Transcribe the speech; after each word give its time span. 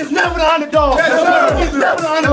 is 0.00 0.10
never 0.10 0.38
the 0.38 0.46
underdog. 0.46 0.96
Yes, 0.96 1.08
sir. 1.08 1.56
He's 1.58 1.74
never 1.74 2.02
the 2.02 2.08
underdog. 2.08 2.27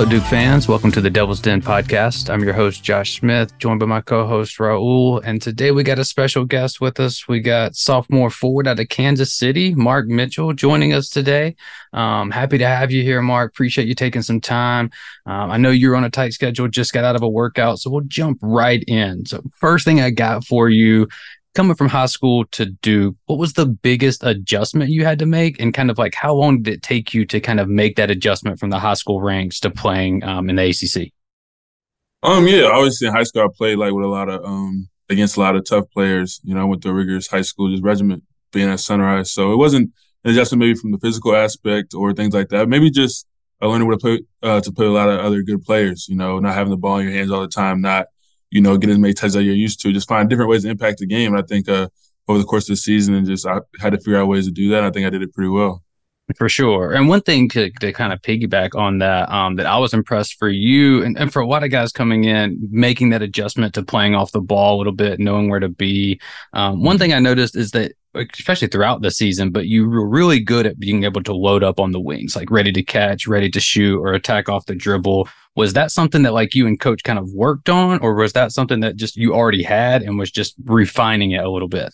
Up, 0.00 0.08
Duke 0.08 0.24
fans? 0.24 0.66
Welcome 0.66 0.90
to 0.92 1.02
the 1.02 1.10
Devil's 1.10 1.40
Den 1.40 1.60
podcast. 1.60 2.30
I'm 2.30 2.42
your 2.42 2.54
host, 2.54 2.82
Josh 2.82 3.20
Smith, 3.20 3.52
joined 3.58 3.80
by 3.80 3.86
my 3.86 4.00
co 4.00 4.26
host, 4.26 4.56
Raul. 4.56 5.20
And 5.22 5.42
today 5.42 5.72
we 5.72 5.82
got 5.82 5.98
a 5.98 6.06
special 6.06 6.46
guest 6.46 6.80
with 6.80 6.98
us. 6.98 7.28
We 7.28 7.40
got 7.40 7.76
sophomore 7.76 8.30
forward 8.30 8.66
out 8.66 8.80
of 8.80 8.88
Kansas 8.88 9.34
City, 9.34 9.74
Mark 9.74 10.06
Mitchell, 10.06 10.54
joining 10.54 10.94
us 10.94 11.10
today. 11.10 11.54
Um, 11.92 12.30
happy 12.30 12.56
to 12.56 12.66
have 12.66 12.90
you 12.90 13.02
here, 13.02 13.20
Mark. 13.20 13.50
Appreciate 13.50 13.88
you 13.88 13.94
taking 13.94 14.22
some 14.22 14.40
time. 14.40 14.90
Um, 15.26 15.50
I 15.50 15.58
know 15.58 15.70
you're 15.70 15.96
on 15.96 16.04
a 16.04 16.10
tight 16.10 16.32
schedule, 16.32 16.66
just 16.66 16.94
got 16.94 17.04
out 17.04 17.14
of 17.14 17.22
a 17.22 17.28
workout, 17.28 17.78
so 17.78 17.90
we'll 17.90 18.00
jump 18.00 18.38
right 18.40 18.82
in. 18.86 19.26
So, 19.26 19.42
first 19.54 19.84
thing 19.84 20.00
I 20.00 20.08
got 20.08 20.46
for 20.46 20.70
you 20.70 21.08
coming 21.54 21.74
from 21.74 21.88
high 21.88 22.06
school 22.06 22.44
to 22.52 22.66
Duke, 22.66 23.16
what 23.26 23.38
was 23.38 23.54
the 23.54 23.66
biggest 23.66 24.24
adjustment 24.24 24.90
you 24.90 25.04
had 25.04 25.18
to 25.18 25.26
make, 25.26 25.60
and 25.60 25.74
kind 25.74 25.90
of 25.90 25.98
like 25.98 26.14
how 26.14 26.34
long 26.34 26.62
did 26.62 26.74
it 26.74 26.82
take 26.82 27.12
you 27.12 27.24
to 27.26 27.40
kind 27.40 27.60
of 27.60 27.68
make 27.68 27.96
that 27.96 28.10
adjustment 28.10 28.58
from 28.58 28.70
the 28.70 28.78
high 28.78 28.94
school 28.94 29.20
ranks 29.20 29.60
to 29.60 29.70
playing 29.70 30.22
um, 30.24 30.48
in 30.48 30.56
the 30.56 30.70
ACC? 30.70 31.12
Um, 32.22 32.46
yeah, 32.46 32.64
obviously 32.64 33.08
in 33.08 33.14
high 33.14 33.22
school 33.22 33.42
I 33.42 33.48
played 33.56 33.78
like 33.78 33.92
with 33.92 34.04
a 34.04 34.08
lot 34.08 34.28
of 34.28 34.44
um 34.44 34.88
against 35.08 35.36
a 35.36 35.40
lot 35.40 35.56
of 35.56 35.64
tough 35.64 35.90
players. 35.90 36.40
You 36.44 36.54
know, 36.54 36.60
I 36.60 36.64
went 36.64 36.82
to 36.82 36.90
a 36.90 36.94
rigorous 36.94 37.26
high 37.26 37.42
school 37.42 37.70
just 37.70 37.82
regiment 37.82 38.22
being 38.52 38.68
at 38.68 38.80
Sunrise, 38.80 39.32
so 39.32 39.52
it 39.52 39.56
wasn't 39.56 39.90
an 40.24 40.32
adjustment 40.32 40.60
maybe 40.60 40.74
from 40.74 40.92
the 40.92 40.98
physical 40.98 41.34
aspect 41.34 41.94
or 41.94 42.12
things 42.12 42.34
like 42.34 42.50
that. 42.50 42.68
Maybe 42.68 42.90
just 42.90 43.26
uh, 43.62 43.68
learning 43.68 43.88
what 43.88 43.94
to 43.94 43.98
play 43.98 44.20
uh, 44.42 44.60
to 44.60 44.72
play 44.72 44.86
a 44.86 44.90
lot 44.90 45.08
of 45.08 45.20
other 45.20 45.42
good 45.42 45.62
players. 45.62 46.06
You 46.08 46.16
know, 46.16 46.38
not 46.38 46.54
having 46.54 46.70
the 46.70 46.76
ball 46.76 46.98
in 46.98 47.06
your 47.06 47.14
hands 47.14 47.30
all 47.30 47.40
the 47.40 47.48
time, 47.48 47.80
not 47.80 48.06
you 48.50 48.60
know, 48.60 48.76
get 48.76 48.90
as 48.90 48.98
many 48.98 49.14
touches 49.14 49.36
as 49.36 49.44
you're 49.44 49.54
used 49.54 49.80
to. 49.82 49.92
Just 49.92 50.08
find 50.08 50.28
different 50.28 50.50
ways 50.50 50.62
to 50.64 50.70
impact 50.70 50.98
the 50.98 51.06
game. 51.06 51.34
And 51.34 51.42
I 51.42 51.46
think 51.46 51.68
uh, 51.68 51.88
over 52.28 52.38
the 52.38 52.44
course 52.44 52.64
of 52.64 52.74
the 52.74 52.76
season, 52.76 53.14
and 53.14 53.26
just 53.26 53.46
I 53.46 53.58
had 53.80 53.92
to 53.92 53.98
figure 53.98 54.18
out 54.18 54.28
ways 54.28 54.46
to 54.46 54.52
do 54.52 54.70
that. 54.70 54.78
And 54.78 54.86
I 54.86 54.90
think 54.90 55.06
I 55.06 55.10
did 55.10 55.22
it 55.22 55.32
pretty 55.32 55.50
well. 55.50 55.82
For 56.36 56.48
sure. 56.48 56.92
And 56.92 57.08
one 57.08 57.22
thing 57.22 57.48
to, 57.50 57.70
to 57.80 57.92
kind 57.92 58.12
of 58.12 58.22
piggyback 58.22 58.76
on 58.76 58.98
that, 58.98 59.28
um, 59.30 59.56
that 59.56 59.66
I 59.66 59.78
was 59.78 59.92
impressed 59.92 60.38
for 60.38 60.48
you 60.48 61.02
and, 61.02 61.18
and 61.18 61.32
for 61.32 61.42
a 61.42 61.46
lot 61.46 61.64
of 61.64 61.72
guys 61.72 61.90
coming 61.90 62.24
in, 62.24 62.56
making 62.70 63.10
that 63.10 63.22
adjustment 63.22 63.74
to 63.74 63.82
playing 63.82 64.14
off 64.14 64.30
the 64.30 64.40
ball 64.40 64.76
a 64.76 64.78
little 64.78 64.92
bit, 64.92 65.18
knowing 65.18 65.50
where 65.50 65.58
to 65.58 65.68
be. 65.68 66.20
Um, 66.52 66.84
one 66.84 66.98
thing 66.98 67.12
I 67.12 67.18
noticed 67.18 67.56
is 67.56 67.72
that 67.72 67.94
especially 68.14 68.68
throughout 68.68 69.02
the 69.02 69.10
season, 69.10 69.50
but 69.50 69.66
you 69.66 69.88
were 69.88 70.06
really 70.06 70.40
good 70.40 70.66
at 70.66 70.78
being 70.78 71.04
able 71.04 71.22
to 71.22 71.34
load 71.34 71.62
up 71.62 71.78
on 71.78 71.92
the 71.92 72.00
wings, 72.00 72.34
like 72.36 72.50
ready 72.50 72.72
to 72.72 72.82
catch, 72.82 73.26
ready 73.26 73.50
to 73.50 73.60
shoot, 73.60 73.98
or 74.00 74.14
attack 74.14 74.48
off 74.48 74.66
the 74.66 74.74
dribble. 74.74 75.28
Was 75.56 75.72
that 75.72 75.90
something 75.90 76.22
that 76.22 76.32
like 76.32 76.54
you 76.54 76.66
and 76.66 76.78
coach 76.78 77.02
kind 77.02 77.18
of 77.18 77.28
worked 77.32 77.68
on, 77.68 77.98
or 78.00 78.14
was 78.14 78.32
that 78.34 78.52
something 78.52 78.80
that 78.80 78.96
just 78.96 79.16
you 79.16 79.34
already 79.34 79.62
had 79.62 80.02
and 80.02 80.18
was 80.18 80.30
just 80.30 80.54
refining 80.64 81.32
it 81.32 81.44
a 81.44 81.50
little 81.50 81.68
bit? 81.68 81.90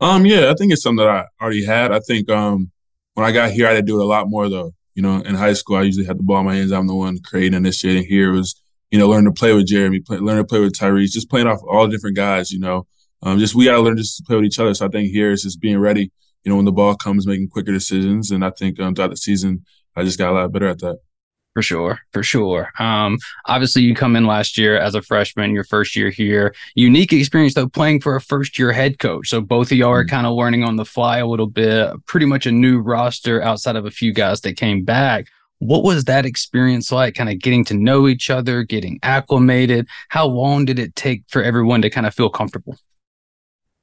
Um, 0.00 0.26
yeah, 0.26 0.50
I 0.50 0.54
think 0.54 0.72
it's 0.72 0.82
something 0.82 1.04
that 1.04 1.08
I 1.08 1.26
already 1.42 1.64
had. 1.64 1.92
I 1.92 2.00
think 2.00 2.28
um 2.30 2.70
when 3.14 3.24
I 3.24 3.32
got 3.32 3.52
here, 3.52 3.66
I 3.66 3.70
had 3.70 3.76
to 3.76 3.82
do 3.82 4.00
it 4.00 4.04
a 4.04 4.06
lot 4.06 4.28
more 4.28 4.48
though. 4.48 4.72
You 4.94 5.02
know, 5.02 5.20
in 5.20 5.34
high 5.34 5.54
school, 5.54 5.76
I 5.76 5.82
usually 5.82 6.06
had 6.06 6.18
the 6.18 6.22
ball 6.22 6.40
in 6.40 6.46
my 6.46 6.54
hands. 6.54 6.72
I'm 6.72 6.86
the 6.86 6.94
one 6.94 7.18
creating, 7.24 7.54
initiating. 7.54 8.04
Here 8.04 8.30
was, 8.30 8.60
you 8.90 8.98
know, 8.98 9.08
learn 9.08 9.24
to 9.24 9.32
play 9.32 9.52
with 9.52 9.66
Jeremy, 9.66 10.00
play, 10.00 10.18
learn 10.18 10.36
to 10.36 10.44
play 10.44 10.60
with 10.60 10.72
Tyrese, 10.72 11.10
just 11.10 11.30
playing 11.30 11.46
off 11.46 11.60
all 11.68 11.88
different 11.88 12.16
guys. 12.16 12.50
You 12.50 12.60
know, 12.60 12.86
um, 13.22 13.38
just 13.38 13.54
we 13.54 13.64
got 13.64 13.76
to 13.76 13.80
learn 13.80 13.96
just 13.96 14.18
to 14.18 14.24
play 14.24 14.36
with 14.36 14.44
each 14.44 14.58
other. 14.58 14.74
So 14.74 14.86
I 14.86 14.88
think 14.88 15.08
here 15.10 15.30
is 15.30 15.42
just 15.42 15.60
being 15.60 15.78
ready. 15.78 16.12
You 16.44 16.50
know, 16.50 16.56
when 16.56 16.64
the 16.64 16.72
ball 16.72 16.94
comes, 16.94 17.26
making 17.26 17.48
quicker 17.48 17.72
decisions, 17.72 18.30
and 18.30 18.44
I 18.44 18.50
think 18.50 18.78
um, 18.78 18.94
throughout 18.94 19.10
the 19.10 19.16
season, 19.16 19.64
I 19.96 20.04
just 20.04 20.18
got 20.18 20.30
a 20.30 20.34
lot 20.34 20.52
better 20.52 20.68
at 20.68 20.78
that. 20.80 20.98
For 21.54 21.62
sure, 21.62 22.00
for 22.12 22.24
sure. 22.24 22.72
Um, 22.80 23.16
obviously, 23.46 23.82
you 23.82 23.94
come 23.94 24.16
in 24.16 24.26
last 24.26 24.58
year 24.58 24.76
as 24.76 24.96
a 24.96 25.02
freshman, 25.02 25.52
your 25.52 25.62
first 25.62 25.94
year 25.94 26.10
here. 26.10 26.52
Unique 26.74 27.12
experience 27.12 27.54
though, 27.54 27.68
playing 27.68 28.00
for 28.00 28.16
a 28.16 28.20
first 28.20 28.58
year 28.58 28.72
head 28.72 28.98
coach. 28.98 29.28
So 29.28 29.40
both 29.40 29.70
of 29.70 29.78
y'all 29.78 29.90
are 29.90 30.02
mm-hmm. 30.02 30.10
kind 30.10 30.26
of 30.26 30.34
learning 30.34 30.64
on 30.64 30.74
the 30.74 30.84
fly 30.84 31.18
a 31.18 31.26
little 31.28 31.46
bit. 31.46 31.94
Pretty 32.06 32.26
much 32.26 32.46
a 32.46 32.50
new 32.50 32.80
roster 32.80 33.40
outside 33.40 33.76
of 33.76 33.86
a 33.86 33.92
few 33.92 34.12
guys 34.12 34.40
that 34.40 34.56
came 34.56 34.84
back. 34.84 35.28
What 35.60 35.84
was 35.84 36.04
that 36.04 36.26
experience 36.26 36.90
like? 36.90 37.14
Kind 37.14 37.30
of 37.30 37.38
getting 37.38 37.64
to 37.66 37.74
know 37.74 38.08
each 38.08 38.30
other, 38.30 38.64
getting 38.64 38.98
acclimated. 39.04 39.86
How 40.08 40.26
long 40.26 40.64
did 40.64 40.80
it 40.80 40.96
take 40.96 41.22
for 41.28 41.40
everyone 41.40 41.82
to 41.82 41.90
kind 41.90 42.06
of 42.06 42.14
feel 42.14 42.30
comfortable? 42.30 42.76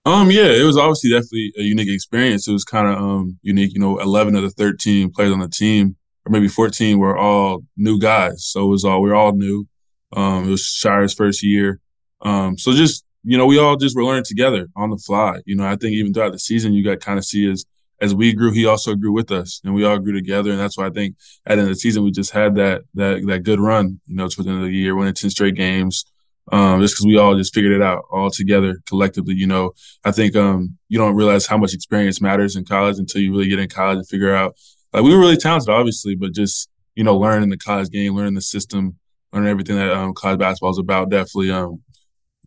Um, 0.04 0.30
yeah, 0.30 0.52
it 0.52 0.66
was 0.66 0.78
obviously 0.78 1.12
definitely 1.12 1.54
a 1.58 1.62
unique 1.62 1.90
experience. 1.90 2.50
It 2.50 2.52
was 2.52 2.66
kind 2.66 2.88
of 2.88 2.98
um 2.98 3.40
unique. 3.44 3.74
You 3.74 3.80
know, 3.80 3.98
eleven 4.00 4.36
of 4.36 4.42
the 4.42 4.50
thirteen 4.50 5.10
players 5.10 5.32
on 5.32 5.40
the 5.40 5.48
team 5.48 5.96
or 6.26 6.32
maybe 6.32 6.48
14 6.48 7.00
were 7.00 7.18
all 7.18 7.64
new 7.78 8.00
guys. 8.00 8.46
So 8.46 8.66
it 8.66 8.70
was 8.70 8.86
all, 8.86 9.02
we 9.02 9.10
are 9.10 9.16
all 9.16 9.34
new. 9.34 9.68
Um, 10.14 10.48
it 10.48 10.52
was 10.52 10.64
Scheyer's 10.64 11.14
first 11.14 11.44
year. 11.44 11.80
Um, 12.22 12.58
so 12.58 12.74
just, 12.74 13.06
you 13.24 13.38
know, 13.38 13.46
we 13.46 13.60
all 13.60 13.76
just 13.76 13.96
were 13.96 14.04
learning 14.04 14.26
together 14.26 14.68
on 14.76 14.90
the 14.90 14.98
fly. 14.98 15.42
You 15.46 15.56
know, 15.56 15.66
I 15.66 15.76
think 15.76 15.94
even 15.94 16.14
throughout 16.14 16.32
the 16.32 16.40
season, 16.40 16.74
you 16.74 16.84
got 16.84 17.00
kind 17.00 17.18
of 17.18 17.26
see 17.26 17.50
as, 17.50 17.66
as 18.00 18.16
we 18.16 18.34
grew, 18.34 18.52
he 18.52 18.66
also 18.66 18.96
grew 18.96 19.12
with 19.12 19.32
us 19.32 19.62
and 19.64 19.74
we 19.74 19.86
all 19.86 20.00
grew 20.00 20.14
together. 20.14 20.52
And 20.52 20.60
that's 20.60 20.78
why 20.78 20.88
I 20.88 20.90
think 20.90 21.16
at 21.46 21.56
the 21.56 21.62
end 21.62 21.62
of 21.62 21.68
the 21.68 21.76
season, 21.76 22.04
we 22.04 22.12
just 22.12 22.32
had 22.32 22.56
that, 22.56 22.84
that, 22.96 23.26
that 23.28 23.44
good 23.44 23.60
run, 23.60 24.00
you 24.08 24.16
know, 24.16 24.24
towards 24.24 24.46
the 24.46 24.50
end 24.50 24.60
of 24.60 24.66
the 24.66 24.74
year, 24.74 24.96
winning 24.96 25.14
10 25.14 25.30
straight 25.30 25.56
games. 25.56 26.06
Um, 26.52 26.82
just 26.82 26.96
because 26.96 27.06
we 27.06 27.18
all 27.18 27.38
just 27.38 27.54
figured 27.54 27.72
it 27.72 27.84
out 27.84 28.04
all 28.12 28.32
together 28.32 28.82
collectively. 28.88 29.36
You 29.36 29.48
know, 29.48 29.74
I 30.04 30.12
think 30.12 30.36
um, 30.36 30.78
you 30.90 30.98
don't 30.98 31.16
realize 31.16 31.46
how 31.46 31.58
much 31.58 31.74
experience 31.74 32.20
matters 32.20 32.56
in 32.56 32.66
college 32.66 32.98
until 32.98 33.22
you 33.22 33.32
really 33.32 33.48
get 33.48 33.60
in 33.60 33.70
college 33.70 33.98
and 33.98 34.08
figure 34.08 34.36
out 34.36 34.56
like 34.94 35.04
we 35.04 35.14
were 35.14 35.20
really 35.20 35.38
talented, 35.38 35.70
obviously, 35.70 36.16
but 36.16 36.34
just 36.34 36.70
you 36.96 37.04
know, 37.04 37.18
learning 37.18 37.50
the 37.50 37.58
college 37.58 37.90
game, 37.90 38.16
learning 38.16 38.34
the 38.34 38.42
system, 38.42 38.98
learning 39.32 39.50
everything 39.50 39.76
that 39.78 39.92
um, 39.92 40.14
college 40.14 40.40
basketball 40.40 40.72
is 40.72 40.78
about, 40.78 41.10
definitely 41.10 41.52
um, 41.52 41.82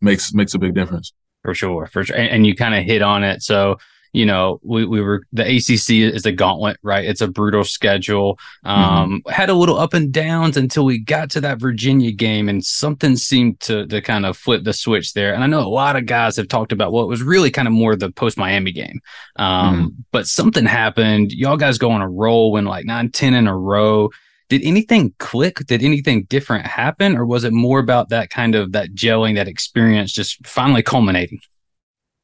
makes 0.00 0.34
makes 0.34 0.54
a 0.54 0.58
big 0.58 0.74
difference. 0.74 1.12
For 1.42 1.54
sure, 1.54 1.86
for 1.86 2.04
sure, 2.04 2.16
and, 2.16 2.28
and 2.28 2.46
you 2.46 2.54
kind 2.54 2.74
of 2.74 2.84
hit 2.84 3.02
on 3.02 3.22
it. 3.24 3.42
So 3.42 3.76
you 4.14 4.24
know, 4.24 4.60
we, 4.62 4.86
we 4.86 5.00
were 5.00 5.26
the 5.32 5.42
ACC 5.42 6.14
is 6.14 6.24
a 6.24 6.30
gauntlet, 6.30 6.78
right? 6.84 7.04
It's 7.04 7.20
a 7.20 7.26
brutal 7.26 7.64
schedule. 7.64 8.38
Um, 8.62 9.22
mm-hmm. 9.26 9.30
Had 9.30 9.50
a 9.50 9.54
little 9.54 9.76
up 9.76 9.92
and 9.92 10.12
downs 10.12 10.56
until 10.56 10.84
we 10.84 10.98
got 10.98 11.30
to 11.30 11.40
that 11.40 11.58
Virginia 11.58 12.12
game, 12.12 12.48
and 12.48 12.64
something 12.64 13.16
seemed 13.16 13.58
to 13.60 13.86
to 13.88 14.00
kind 14.00 14.24
of 14.24 14.36
flip 14.36 14.62
the 14.62 14.72
switch 14.72 15.14
there. 15.14 15.34
And 15.34 15.42
I 15.42 15.48
know 15.48 15.58
a 15.58 15.68
lot 15.68 15.96
of 15.96 16.06
guys 16.06 16.36
have 16.36 16.46
talked 16.46 16.70
about 16.70 16.92
well, 16.92 17.02
it 17.02 17.08
was 17.08 17.24
really 17.24 17.50
kind 17.50 17.66
of 17.66 17.74
more 17.74 17.96
the 17.96 18.12
post 18.12 18.38
Miami 18.38 18.70
game, 18.70 19.00
um, 19.34 19.74
mm-hmm. 19.74 19.88
but 20.12 20.28
something 20.28 20.64
happened. 20.64 21.32
Y'all 21.32 21.56
guys 21.56 21.76
go 21.76 21.90
on 21.90 22.00
a 22.00 22.08
roll, 22.08 22.52
win 22.52 22.66
like 22.66 22.84
nine, 22.84 23.10
ten 23.10 23.34
in 23.34 23.48
a 23.48 23.56
row. 23.56 24.10
Did 24.48 24.62
anything 24.62 25.12
click? 25.18 25.56
Did 25.66 25.82
anything 25.82 26.24
different 26.24 26.66
happen, 26.66 27.16
or 27.16 27.26
was 27.26 27.42
it 27.42 27.52
more 27.52 27.80
about 27.80 28.10
that 28.10 28.30
kind 28.30 28.54
of 28.54 28.70
that 28.72 28.94
gelling, 28.94 29.34
that 29.34 29.48
experience, 29.48 30.12
just 30.12 30.46
finally 30.46 30.84
culminating? 30.84 31.40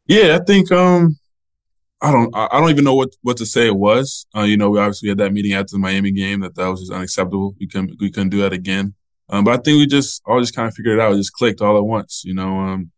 Yeah, 0.06 0.38
I 0.40 0.44
think 0.44 0.70
um 0.70 1.19
I 2.02 2.12
don't 2.12 2.34
I 2.34 2.58
don't 2.58 2.70
even 2.70 2.84
know 2.84 2.94
what 2.94 3.14
what 3.22 3.36
to 3.38 3.46
say 3.46 3.66
it 3.66 3.76
was. 3.76 4.26
Uh, 4.34 4.42
you 4.42 4.56
know, 4.56 4.70
we 4.70 4.78
obviously 4.78 5.10
had 5.10 5.18
that 5.18 5.32
meeting 5.32 5.52
after 5.52 5.72
the 5.72 5.78
Miami 5.78 6.12
game 6.12 6.40
that 6.40 6.54
that 6.54 6.66
was 6.66 6.80
just 6.80 6.92
unacceptable. 6.92 7.54
We 7.60 7.66
couldn't 7.66 8.00
we 8.00 8.10
couldn't 8.10 8.30
do 8.30 8.40
that 8.40 8.52
again. 8.52 8.94
Um, 9.28 9.44
but 9.44 9.52
I 9.52 9.62
think 9.62 9.78
we 9.78 9.86
just 9.86 10.22
all 10.26 10.40
just 10.40 10.54
kind 10.54 10.66
of 10.66 10.74
figured 10.74 10.98
it 10.98 11.02
out. 11.02 11.12
It 11.12 11.18
just 11.18 11.32
clicked 11.32 11.60
all 11.60 11.76
at 11.76 11.84
once. 11.84 12.22
You 12.24 12.34
know, 12.34 12.58
um, 12.58 12.90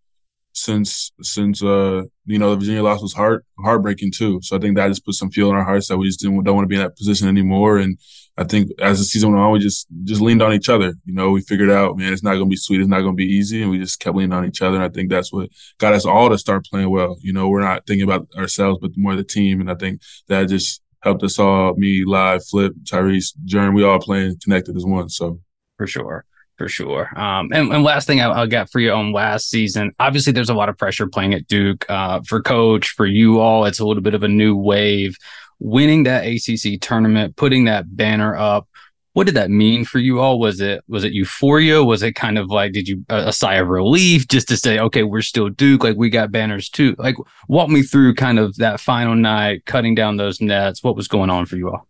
since 0.52 1.12
since 1.22 1.62
uh 1.62 2.02
you 2.26 2.38
know 2.38 2.50
the 2.50 2.56
Virginia 2.56 2.82
loss 2.82 3.02
was 3.02 3.14
heart 3.14 3.44
heartbreaking 3.58 4.12
too. 4.12 4.40
So 4.42 4.56
I 4.56 4.60
think 4.60 4.76
that 4.76 4.88
just 4.88 5.04
put 5.04 5.14
some 5.14 5.30
fuel 5.30 5.50
in 5.50 5.56
our 5.56 5.64
hearts 5.64 5.88
that 5.88 5.98
we 5.98 6.06
just 6.06 6.20
didn't 6.20 6.42
don't 6.44 6.54
want 6.54 6.64
to 6.64 6.68
be 6.68 6.76
in 6.76 6.82
that 6.82 6.96
position 6.96 7.28
anymore. 7.28 7.78
And 7.78 7.98
I 8.36 8.44
think 8.44 8.70
as 8.80 8.98
the 8.98 9.04
season 9.04 9.30
went 9.30 9.42
on, 9.42 9.52
we 9.52 9.58
just 9.58 9.86
just 10.04 10.20
leaned 10.20 10.42
on 10.42 10.52
each 10.52 10.68
other. 10.68 10.94
You 11.04 11.14
know, 11.14 11.30
we 11.30 11.40
figured 11.40 11.70
out, 11.70 11.96
man, 11.96 12.12
it's 12.12 12.22
not 12.22 12.34
going 12.34 12.46
to 12.46 12.50
be 12.50 12.56
sweet, 12.56 12.80
it's 12.80 12.88
not 12.88 13.00
going 13.00 13.12
to 13.12 13.16
be 13.16 13.24
easy, 13.24 13.62
and 13.62 13.70
we 13.70 13.78
just 13.78 14.00
kept 14.00 14.16
leaning 14.16 14.32
on 14.32 14.46
each 14.46 14.62
other. 14.62 14.76
And 14.76 14.84
I 14.84 14.88
think 14.88 15.10
that's 15.10 15.32
what 15.32 15.50
got 15.78 15.94
us 15.94 16.06
all 16.06 16.28
to 16.28 16.38
start 16.38 16.66
playing 16.66 16.90
well. 16.90 17.16
You 17.20 17.32
know, 17.32 17.48
we're 17.48 17.60
not 17.60 17.86
thinking 17.86 18.04
about 18.04 18.28
ourselves, 18.36 18.78
but 18.80 18.92
more 18.96 19.16
the 19.16 19.24
team. 19.24 19.60
And 19.60 19.70
I 19.70 19.74
think 19.74 20.02
that 20.28 20.48
just 20.48 20.82
helped 21.00 21.22
us 21.22 21.38
all. 21.38 21.74
Me, 21.76 22.04
live, 22.06 22.44
Flip, 22.46 22.72
Tyrese, 22.84 23.32
Jern, 23.46 23.74
we 23.74 23.84
all 23.84 23.98
playing 23.98 24.36
connected 24.42 24.76
as 24.76 24.84
one. 24.84 25.08
So 25.08 25.40
for 25.76 25.86
sure 25.86 26.24
for 26.62 26.68
sure. 26.68 27.10
Um, 27.18 27.48
and, 27.52 27.72
and 27.72 27.82
last 27.82 28.06
thing 28.06 28.20
I, 28.20 28.46
get 28.46 28.70
for 28.70 28.78
you 28.78 28.92
on 28.92 29.12
last 29.12 29.50
season, 29.50 29.90
obviously 29.98 30.32
there's 30.32 30.48
a 30.48 30.54
lot 30.54 30.68
of 30.68 30.78
pressure 30.78 31.08
playing 31.08 31.34
at 31.34 31.48
Duke 31.48 31.84
uh, 31.88 32.20
for 32.24 32.40
coach, 32.40 32.90
for 32.90 33.04
you 33.04 33.40
all. 33.40 33.64
It's 33.64 33.80
a 33.80 33.84
little 33.84 34.02
bit 34.02 34.14
of 34.14 34.22
a 34.22 34.28
new 34.28 34.54
wave. 34.54 35.16
Winning 35.58 36.04
that 36.04 36.24
ACC 36.24 36.80
tournament, 36.80 37.34
putting 37.34 37.64
that 37.64 37.96
banner 37.96 38.36
up, 38.36 38.68
what 39.14 39.26
did 39.26 39.34
that 39.34 39.50
mean 39.50 39.84
for 39.84 39.98
you 39.98 40.20
all? 40.20 40.38
Was 40.38 40.60
it 40.60 40.84
was 40.86 41.02
it 41.02 41.12
euphoria? 41.12 41.82
Was 41.82 42.04
it 42.04 42.12
kind 42.12 42.38
of 42.38 42.48
like 42.48 42.70
did 42.72 42.86
you 42.86 43.04
a, 43.08 43.28
a 43.28 43.32
sigh 43.32 43.56
of 43.56 43.66
relief 43.66 44.28
just 44.28 44.46
to 44.48 44.56
say, 44.56 44.78
okay, 44.78 45.02
we're 45.02 45.20
still 45.20 45.48
Duke, 45.48 45.82
like 45.82 45.96
we 45.96 46.10
got 46.10 46.30
banners 46.30 46.68
too? 46.68 46.94
Like 46.96 47.16
walk 47.48 47.70
me 47.70 47.82
through 47.82 48.14
kind 48.14 48.38
of 48.38 48.54
that 48.58 48.78
final 48.78 49.16
night, 49.16 49.66
cutting 49.66 49.96
down 49.96 50.16
those 50.16 50.40
nets. 50.40 50.84
What 50.84 50.94
was 50.94 51.08
going 51.08 51.28
on 51.28 51.44
for 51.46 51.56
you 51.56 51.70
all? 51.70 51.88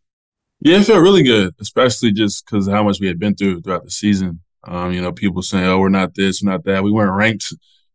Yeah, 0.60 0.78
it 0.78 0.84
felt 0.84 1.02
really 1.02 1.24
good, 1.24 1.54
especially 1.60 2.12
just 2.12 2.46
because 2.46 2.68
how 2.68 2.82
much 2.82 3.00
we 3.00 3.06
had 3.06 3.18
been 3.18 3.34
through 3.34 3.60
throughout 3.60 3.84
the 3.84 3.90
season. 3.90 4.40
Um, 4.64 4.92
you 4.92 5.00
know, 5.02 5.12
people 5.12 5.42
saying, 5.42 5.64
"Oh, 5.64 5.78
we're 5.78 5.88
not 5.88 6.14
this, 6.14 6.42
we're 6.42 6.50
not 6.50 6.64
that." 6.64 6.84
We 6.84 6.92
weren't 6.92 7.16
ranked 7.16 7.52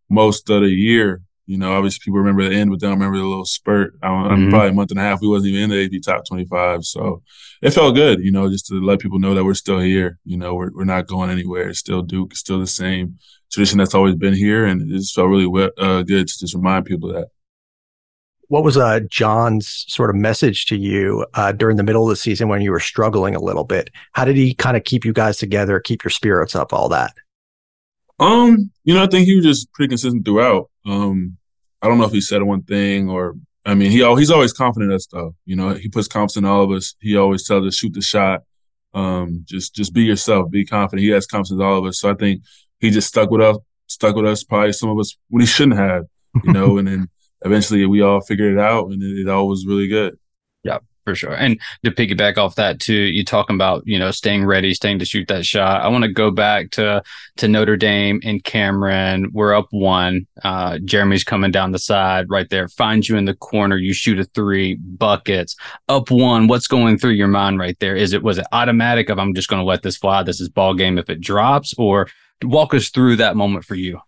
most 0.10 0.50
of 0.50 0.62
the 0.62 0.70
year, 0.70 1.22
You 1.46 1.58
know, 1.58 1.74
obviously 1.74 2.02
people 2.04 2.20
remember 2.20 2.48
the 2.48 2.56
end, 2.56 2.70
but 2.70 2.82
they 2.82 2.88
don't 2.88 2.98
remember 2.98 3.18
the 3.18 3.24
little 3.24 3.46
spurt. 3.46 3.98
I, 4.04 4.08
mm-hmm. 4.08 4.50
Probably 4.50 4.70
a 4.70 4.74
month 4.74 4.92
and 4.92 5.00
a 5.00 5.04
half, 5.04 5.22
we 5.22 5.30
wasn't 5.30 5.54
even 5.54 5.72
in 5.72 5.90
the 5.90 5.98
AP 5.98 6.02
top 6.02 6.26
25. 6.28 6.84
So 6.84 7.24
it 7.62 7.72
felt 7.72 7.96
good, 7.96 8.20
you 8.20 8.32
know, 8.32 8.50
just 8.50 8.68
to 8.68 8.82
let 8.84 9.00
people 9.00 9.20
know 9.20 9.34
that 9.34 9.46
we're 9.46 9.54
still 9.54 9.80
here. 9.80 10.20
You 10.26 10.38
know, 10.38 10.56
we're, 10.56 10.72
we're 10.74 10.84
not 10.84 11.08
going 11.08 11.30
anywhere. 11.30 11.70
It's 11.70 11.80
still 11.80 12.02
Duke, 12.02 12.32
it's 12.32 12.42
still 12.42 12.60
the 12.60 12.68
same 12.68 13.18
tradition 13.50 13.78
that's 13.78 13.96
always 13.96 14.16
been 14.16 14.34
here. 14.34 14.66
And 14.66 14.82
it 14.82 14.98
just 14.98 15.16
felt 15.16 15.30
really 15.30 15.72
uh, 15.78 16.04
good 16.04 16.28
to 16.28 16.40
just 16.40 16.54
remind 16.54 16.86
people 16.86 17.14
that. 17.14 17.30
What 18.50 18.64
was 18.64 18.78
uh, 18.78 19.02
John's 19.10 19.86
sort 19.88 20.10
of 20.10 20.16
message 20.16 20.66
to 20.68 20.78
you 20.78 21.26
uh, 21.34 21.52
during 21.52 21.76
the 21.76 21.84
middle 21.84 22.04
of 22.04 22.10
the 22.10 22.16
season 22.16 22.48
when 22.48 22.62
you 22.62 22.72
were 22.72 22.80
struggling 22.80 23.36
a 23.36 23.42
little 23.42 23.66
bit? 23.66 23.90
How 24.14 24.24
did 24.24 24.38
he 24.38 24.54
kind 24.54 24.78
of 24.78 24.86
keep 24.86 25.04
you 25.04 25.12
guys 25.12 25.38
together, 25.38 25.80
keep 25.80 26.04
your 26.04 26.12
spirits 26.12 26.56
up, 26.56 26.72
all 26.72 26.88
that? 26.90 27.14
Um, 28.20 28.72
you 28.84 28.94
know, 28.94 29.04
I 29.04 29.08
think 29.08 29.26
he 29.26 29.36
was 29.36 29.46
just 29.46 29.74
pretty 29.74 29.90
consistent 29.90 30.26
throughout. 30.26 30.70
Um, 30.86 31.38
I 31.82 31.88
don't 31.88 31.98
know 31.98 32.06
if 32.06 32.12
he 32.12 32.22
said 32.22 32.42
one 32.42 32.64
thing 32.64 33.10
or 33.10 33.36
I 33.68 33.76
mean, 33.76 33.92
he 33.92 33.98
he's 34.16 34.32
always 34.32 34.54
confident 34.54 34.94
in 34.94 35.00
stuff. 35.00 35.34
You 35.46 35.58
know, 35.58 35.74
he 35.74 35.90
puts 35.90 36.08
confidence 36.08 36.38
in 36.38 36.46
all 36.46 36.64
of 36.64 36.72
us. 36.72 36.96
He 37.02 37.18
always 37.18 37.46
tells 37.46 37.68
us 37.68 37.76
shoot 37.76 37.94
the 37.94 38.02
shot. 38.02 38.44
Um, 38.94 39.44
just 39.44 39.76
just 39.76 39.94
be 39.94 40.04
yourself, 40.06 40.50
be 40.50 40.66
confident. 40.66 41.04
He 41.04 41.10
has 41.10 41.28
confidence 41.28 41.60
in 41.60 41.62
all 41.62 41.80
of 41.80 41.86
us. 41.86 42.00
So 42.00 42.10
I 42.10 42.14
think 42.14 42.44
he 42.80 42.90
just 42.92 43.10
stuck 43.10 43.30
with 43.30 43.42
us, 43.42 43.58
stuck 43.88 44.16
with 44.16 44.26
us. 44.26 44.46
Probably 44.46 44.72
some 44.72 44.90
of 44.90 44.98
us 44.98 45.18
when 45.28 45.42
he 45.42 45.48
shouldn't 45.48 45.78
have. 45.78 46.06
You 46.46 46.54
know, 46.54 46.78
and 46.80 46.88
then 46.88 47.10
eventually 47.42 47.86
we 47.86 48.02
all 48.02 48.22
figured 48.22 48.54
it 48.54 48.60
out, 48.60 48.90
and 48.92 49.02
it, 49.02 49.22
it 49.22 49.30
all 49.30 49.48
was 49.48 49.66
really 49.66 49.88
good. 49.88 50.18
Yeah 50.64 50.80
for 51.08 51.16
sure. 51.16 51.34
And 51.34 51.58
to 51.86 51.92
piggyback 51.92 52.38
off 52.38 52.56
that 52.56 52.82
too, 52.82 52.94
you 52.94 53.24
talking 53.24 53.56
about 53.56 53.82
you 53.86 53.98
know 53.98 54.12
staying 54.12 54.46
ready, 54.46 54.74
staying 54.74 55.00
to 55.00 55.06
shoot 55.06 55.30
that 55.30 55.46
shot. 55.46 55.82
I 55.82 55.88
want 55.88 56.04
to 56.04 56.12
go 56.12 56.32
back 56.32 56.72
to 56.72 57.02
to 57.38 57.48
Notre 57.48 57.78
Dame 57.78 58.20
and 58.26 58.44
Cameron. 58.44 59.32
We're 59.32 59.56
up 59.56 59.68
one. 59.72 60.28
Uh, 60.44 60.80
Jeremy's 60.84 61.24
coming 61.24 61.50
down 61.50 61.72
the 61.72 61.80
side 61.80 62.30
right 62.30 62.50
there, 62.50 62.68
finds 62.68 63.08
you 63.08 63.16
in 63.16 63.24
the 63.24 63.36
corner. 63.36 63.78
You 63.78 63.94
shoot 63.94 64.20
a 64.20 64.26
three, 64.26 64.76
buckets. 64.76 65.56
Up 65.88 66.12
one. 66.12 66.48
What's 66.48 66.68
going 66.68 66.98
through 66.98 67.12
your 67.12 67.30
mind 67.30 67.58
right 67.58 67.80
there? 67.80 67.96
Is 67.96 68.12
it 68.12 68.22
was 68.22 68.38
it 68.38 68.48
automatic 68.52 69.08
of 69.10 69.18
I'm 69.18 69.34
just 69.34 69.48
going 69.48 69.62
to 69.62 69.66
let 69.66 69.84
this 69.84 69.96
fly? 69.96 70.24
This 70.24 70.42
is 70.42 70.50
ball 70.50 70.74
game 70.74 70.98
if 70.98 71.10
it 71.10 71.22
drops, 71.22 71.74
or 71.78 72.10
walk 72.44 72.74
us 72.74 72.90
through 72.90 73.16
that 73.16 73.38
moment 73.38 73.64
for 73.64 73.76
you. 73.76 74.02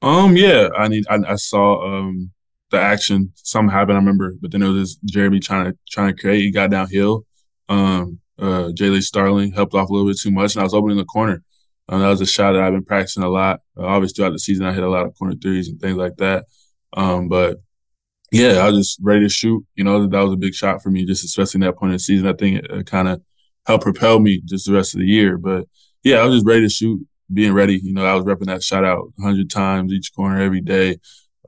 Um. 0.00 0.36
Yeah. 0.36 0.68
I 0.78 0.86
need. 0.86 1.06
I, 1.10 1.18
I 1.26 1.34
saw. 1.34 2.04
Um 2.04 2.30
the 2.70 2.80
action. 2.80 3.32
Something 3.34 3.72
happened, 3.72 3.96
I 3.96 4.00
remember, 4.00 4.34
but 4.40 4.50
then 4.50 4.62
it 4.62 4.68
was 4.68 4.96
Jeremy 5.04 5.40
trying 5.40 5.66
to 5.66 5.78
trying 5.90 6.14
to 6.14 6.20
create. 6.20 6.40
He 6.40 6.50
got 6.50 6.70
downhill. 6.70 7.24
Um, 7.68 8.20
uh, 8.38 8.70
Starling 9.00 9.52
helped 9.52 9.74
off 9.74 9.90
a 9.90 9.92
little 9.92 10.08
bit 10.08 10.18
too 10.18 10.30
much, 10.30 10.54
and 10.54 10.60
I 10.60 10.64
was 10.64 10.74
opening 10.74 10.96
the 10.96 11.04
corner. 11.04 11.42
Uh, 11.88 11.98
that 11.98 12.08
was 12.08 12.20
a 12.20 12.26
shot 12.26 12.52
that 12.52 12.62
I've 12.62 12.72
been 12.72 12.84
practicing 12.84 13.22
a 13.22 13.28
lot. 13.28 13.60
Uh, 13.76 13.84
obviously, 13.84 14.14
throughout 14.16 14.32
the 14.32 14.38
season, 14.38 14.64
I 14.64 14.72
hit 14.72 14.82
a 14.82 14.88
lot 14.88 15.06
of 15.06 15.14
corner 15.18 15.34
threes 15.34 15.68
and 15.68 15.80
things 15.80 15.96
like 15.96 16.16
that. 16.16 16.46
Um, 16.92 17.28
but 17.28 17.58
yeah, 18.32 18.58
I 18.58 18.70
was 18.70 18.78
just 18.78 18.98
ready 19.02 19.22
to 19.22 19.28
shoot. 19.28 19.64
You 19.74 19.84
know, 19.84 20.06
that 20.06 20.22
was 20.22 20.32
a 20.32 20.36
big 20.36 20.54
shot 20.54 20.82
for 20.82 20.90
me, 20.90 21.04
just 21.04 21.24
especially 21.24 21.58
in 21.58 21.62
that 21.62 21.76
point 21.76 21.90
in 21.90 21.96
the 21.96 22.00
season. 22.00 22.28
I 22.28 22.32
think 22.32 22.64
it, 22.64 22.70
it 22.70 22.86
kind 22.86 23.08
of 23.08 23.20
helped 23.66 23.84
propel 23.84 24.20
me 24.20 24.40
just 24.44 24.66
the 24.66 24.72
rest 24.72 24.94
of 24.94 25.00
the 25.00 25.06
year. 25.06 25.36
But 25.36 25.66
yeah, 26.02 26.18
I 26.18 26.24
was 26.24 26.36
just 26.36 26.46
ready 26.46 26.62
to 26.62 26.68
shoot, 26.68 27.04
being 27.32 27.52
ready. 27.52 27.78
You 27.82 27.92
know, 27.92 28.06
I 28.06 28.14
was 28.14 28.24
repping 28.24 28.46
that 28.46 28.62
shot 28.62 28.84
out 28.84 29.12
100 29.16 29.50
times 29.50 29.92
each 29.92 30.14
corner 30.14 30.40
every 30.40 30.60
day 30.60 30.98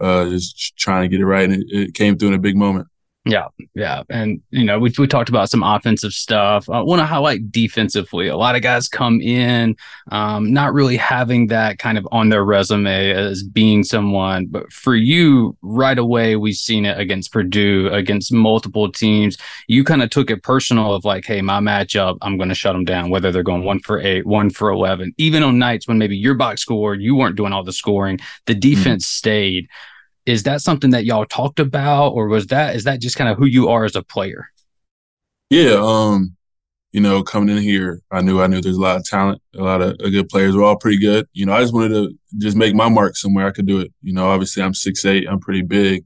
uh, 0.02 0.28
just 0.28 0.76
trying 0.76 1.02
to 1.02 1.08
get 1.08 1.20
it 1.20 1.26
right, 1.26 1.49
and 1.49 1.62
it, 1.62 1.66
it 1.70 1.94
came 1.94 2.19
through 2.19 2.28
in 2.28 2.34
a 2.34 2.38
big 2.38 2.56
moment. 2.56 2.88
Yeah, 3.25 3.46
yeah, 3.76 4.02
and 4.10 4.43
you 4.50 4.64
know 4.64 4.81
we 4.81 4.93
we 4.99 5.06
talked 5.06 5.28
about 5.28 5.49
some 5.49 5.62
offensive 5.62 6.12
stuff. 6.12 6.69
I 6.69 6.81
want 6.81 6.99
to 6.99 7.06
highlight 7.06 7.52
defensively. 7.52 8.26
A 8.26 8.37
lot 8.37 8.56
of 8.56 8.62
guys 8.62 8.88
come 8.88 9.20
in 9.20 9.76
um, 10.10 10.52
not 10.52 10.75
really 10.75 10.96
having 10.96 11.46
that 11.46 11.78
kind 11.78 11.99
of 11.99 12.08
on 12.10 12.31
their 12.31 12.44
resume 12.44 13.12
as 13.12 13.44
being 13.44 13.84
someone, 13.84 14.46
but 14.46 14.72
for 14.72 14.96
you, 14.96 15.56
right 15.62 15.99
away 15.99 16.34
we've 16.34 16.56
seen 16.56 16.84
it 16.84 16.99
against 16.99 17.31
Purdue, 17.31 17.88
against 17.93 18.32
multiple 18.32 18.90
teams. 18.90 19.38
You 19.69 19.84
kind 19.84 20.02
of 20.02 20.10
took 20.10 20.28
it 20.28 20.43
personal 20.43 20.93
of 20.93 21.04
like, 21.04 21.25
hey, 21.25 21.43
my 21.43 21.60
matchup, 21.60 22.19
I'm 22.22 22.37
going 22.37 22.49
to 22.49 22.56
shut 22.56 22.72
them 22.72 22.84
down, 22.84 23.08
whether 23.08 23.31
they're 23.31 23.44
going 23.44 23.62
one 23.62 23.78
for 23.78 24.00
eight, 24.00 24.26
one 24.26 24.50
for 24.50 24.69
eleven. 24.69 25.14
Even 25.16 25.44
on 25.44 25.60
nights 25.60 25.87
when 25.87 25.99
maybe 25.99 26.16
your 26.16 26.34
box 26.34 26.62
scored, 26.62 27.00
you 27.00 27.14
weren't 27.14 27.37
doing 27.37 27.52
all 27.52 27.62
the 27.62 27.72
scoring. 27.72 28.19
The 28.46 28.54
mm-hmm. 28.54 28.60
defense 28.69 29.04
mm-hmm. 29.04 29.19
stayed 29.19 29.69
is 30.27 30.45
that 30.45 30.61
something 30.61 30.91
that 30.91 31.05
y'all 31.05 31.27
talked 31.27 31.59
about 31.61 32.11
or 32.11 32.29
was 32.29 32.47
that 32.49 32.77
is 32.77 32.85
that 32.85 33.01
just 33.01 33.17
kind 33.17 33.31
of 33.31 33.39
who 33.39 33.47
you 33.47 33.69
are 33.69 33.85
as 33.85 33.97
a 33.97 34.03
player? 34.03 34.49
Yeah 35.51 35.81
um 35.83 36.37
you 36.93 37.01
know 37.01 37.23
coming 37.23 37.55
in 37.57 37.63
here 37.63 38.01
i 38.11 38.21
knew 38.21 38.41
i 38.41 38.47
knew 38.47 38.61
there's 38.61 38.77
a 38.77 38.81
lot 38.81 38.97
of 38.97 39.05
talent 39.05 39.41
a 39.57 39.63
lot 39.63 39.81
of 39.81 39.99
good 39.99 40.29
players 40.29 40.55
we're 40.55 40.63
all 40.63 40.77
pretty 40.77 40.99
good. 40.99 41.27
You 41.33 41.47
know 41.47 41.53
i 41.53 41.61
just 41.61 41.75
wanted 41.75 41.91
to 41.91 42.19
just 42.39 42.57
make 42.57 42.75
my 42.75 42.89
mark 42.89 43.17
somewhere 43.17 43.47
i 43.47 43.51
could 43.51 43.67
do 43.67 43.81
it. 43.81 43.93
You 44.03 44.13
know 44.13 44.29
obviously 44.29 44.63
i'm 44.63 44.75
six 44.75 45.05
eight 45.05 45.27
i'm 45.29 45.41
pretty 45.41 45.63
big 45.63 46.05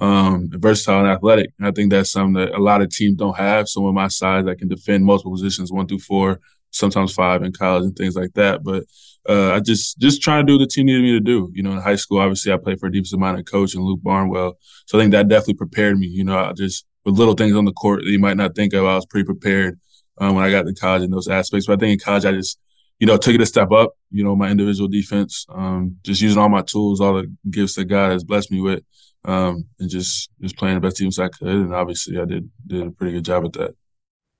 um 0.00 0.48
versatile 0.50 1.00
and 1.00 1.08
athletic 1.08 1.50
and 1.58 1.68
i 1.68 1.70
think 1.70 1.90
that's 1.90 2.10
something 2.10 2.34
that 2.34 2.52
a 2.52 2.58
lot 2.62 2.82
of 2.82 2.90
teams 2.90 3.16
don't 3.16 3.36
have 3.36 3.68
So 3.68 3.74
someone 3.74 3.94
my 3.94 4.08
size 4.08 4.44
that 4.44 4.58
can 4.58 4.68
defend 4.68 5.04
multiple 5.04 5.32
positions 5.32 5.70
one 5.70 5.86
through 5.86 6.00
four 6.00 6.40
sometimes 6.72 7.14
five 7.14 7.44
in 7.44 7.52
college 7.52 7.84
and 7.84 7.94
things 7.94 8.16
like 8.16 8.32
that 8.34 8.64
but 8.64 8.82
uh, 9.28 9.52
I 9.52 9.60
just 9.60 9.98
just 9.98 10.22
trying 10.22 10.46
to 10.46 10.50
do 10.50 10.58
what 10.58 10.68
the 10.68 10.72
team 10.72 10.86
needed 10.86 11.02
me 11.02 11.12
to 11.12 11.20
do. 11.20 11.50
You 11.54 11.62
know, 11.62 11.72
in 11.72 11.80
high 11.80 11.96
school, 11.96 12.20
obviously, 12.20 12.52
I 12.52 12.56
played 12.56 12.78
for 12.78 12.86
a 12.86 12.92
defensive 12.92 13.18
minded 13.18 13.50
coach 13.50 13.74
and 13.74 13.84
Luke 13.84 14.02
Barnwell, 14.02 14.58
so 14.86 14.98
I 14.98 15.02
think 15.02 15.12
that 15.12 15.28
definitely 15.28 15.54
prepared 15.54 15.98
me. 15.98 16.06
You 16.06 16.24
know, 16.24 16.38
I 16.38 16.52
just 16.52 16.84
with 17.04 17.18
little 17.18 17.34
things 17.34 17.56
on 17.56 17.64
the 17.64 17.72
court 17.72 18.02
that 18.04 18.10
you 18.10 18.18
might 18.18 18.36
not 18.36 18.54
think 18.54 18.72
of, 18.74 18.84
I 18.84 18.94
was 18.94 19.06
pretty 19.06 19.24
prepared 19.24 19.78
um, 20.18 20.34
when 20.34 20.44
I 20.44 20.50
got 20.50 20.66
to 20.66 20.74
college 20.74 21.02
in 21.02 21.10
those 21.10 21.28
aspects. 21.28 21.66
But 21.66 21.74
I 21.74 21.76
think 21.80 21.92
in 21.92 22.04
college, 22.04 22.24
I 22.24 22.32
just 22.32 22.58
you 22.98 23.06
know 23.06 23.16
took 23.16 23.34
it 23.34 23.40
a 23.40 23.46
step 23.46 23.72
up. 23.72 23.94
You 24.10 24.24
know, 24.24 24.36
my 24.36 24.50
individual 24.50 24.88
defense, 24.88 25.46
um, 25.48 25.96
just 26.02 26.20
using 26.20 26.40
all 26.40 26.48
my 26.48 26.62
tools, 26.62 27.00
all 27.00 27.14
the 27.14 27.32
gifts 27.50 27.74
that 27.76 27.86
God 27.86 28.12
has 28.12 28.24
blessed 28.24 28.50
me 28.50 28.60
with, 28.60 28.82
um, 29.24 29.66
and 29.80 29.88
just 29.88 30.30
just 30.42 30.56
playing 30.58 30.74
the 30.74 30.80
best 30.80 30.96
teams 30.96 31.18
I 31.18 31.28
could. 31.28 31.48
And 31.48 31.74
obviously, 31.74 32.18
I 32.20 32.26
did 32.26 32.50
did 32.66 32.86
a 32.86 32.90
pretty 32.90 33.14
good 33.14 33.24
job 33.24 33.46
at 33.46 33.54
that. 33.54 33.74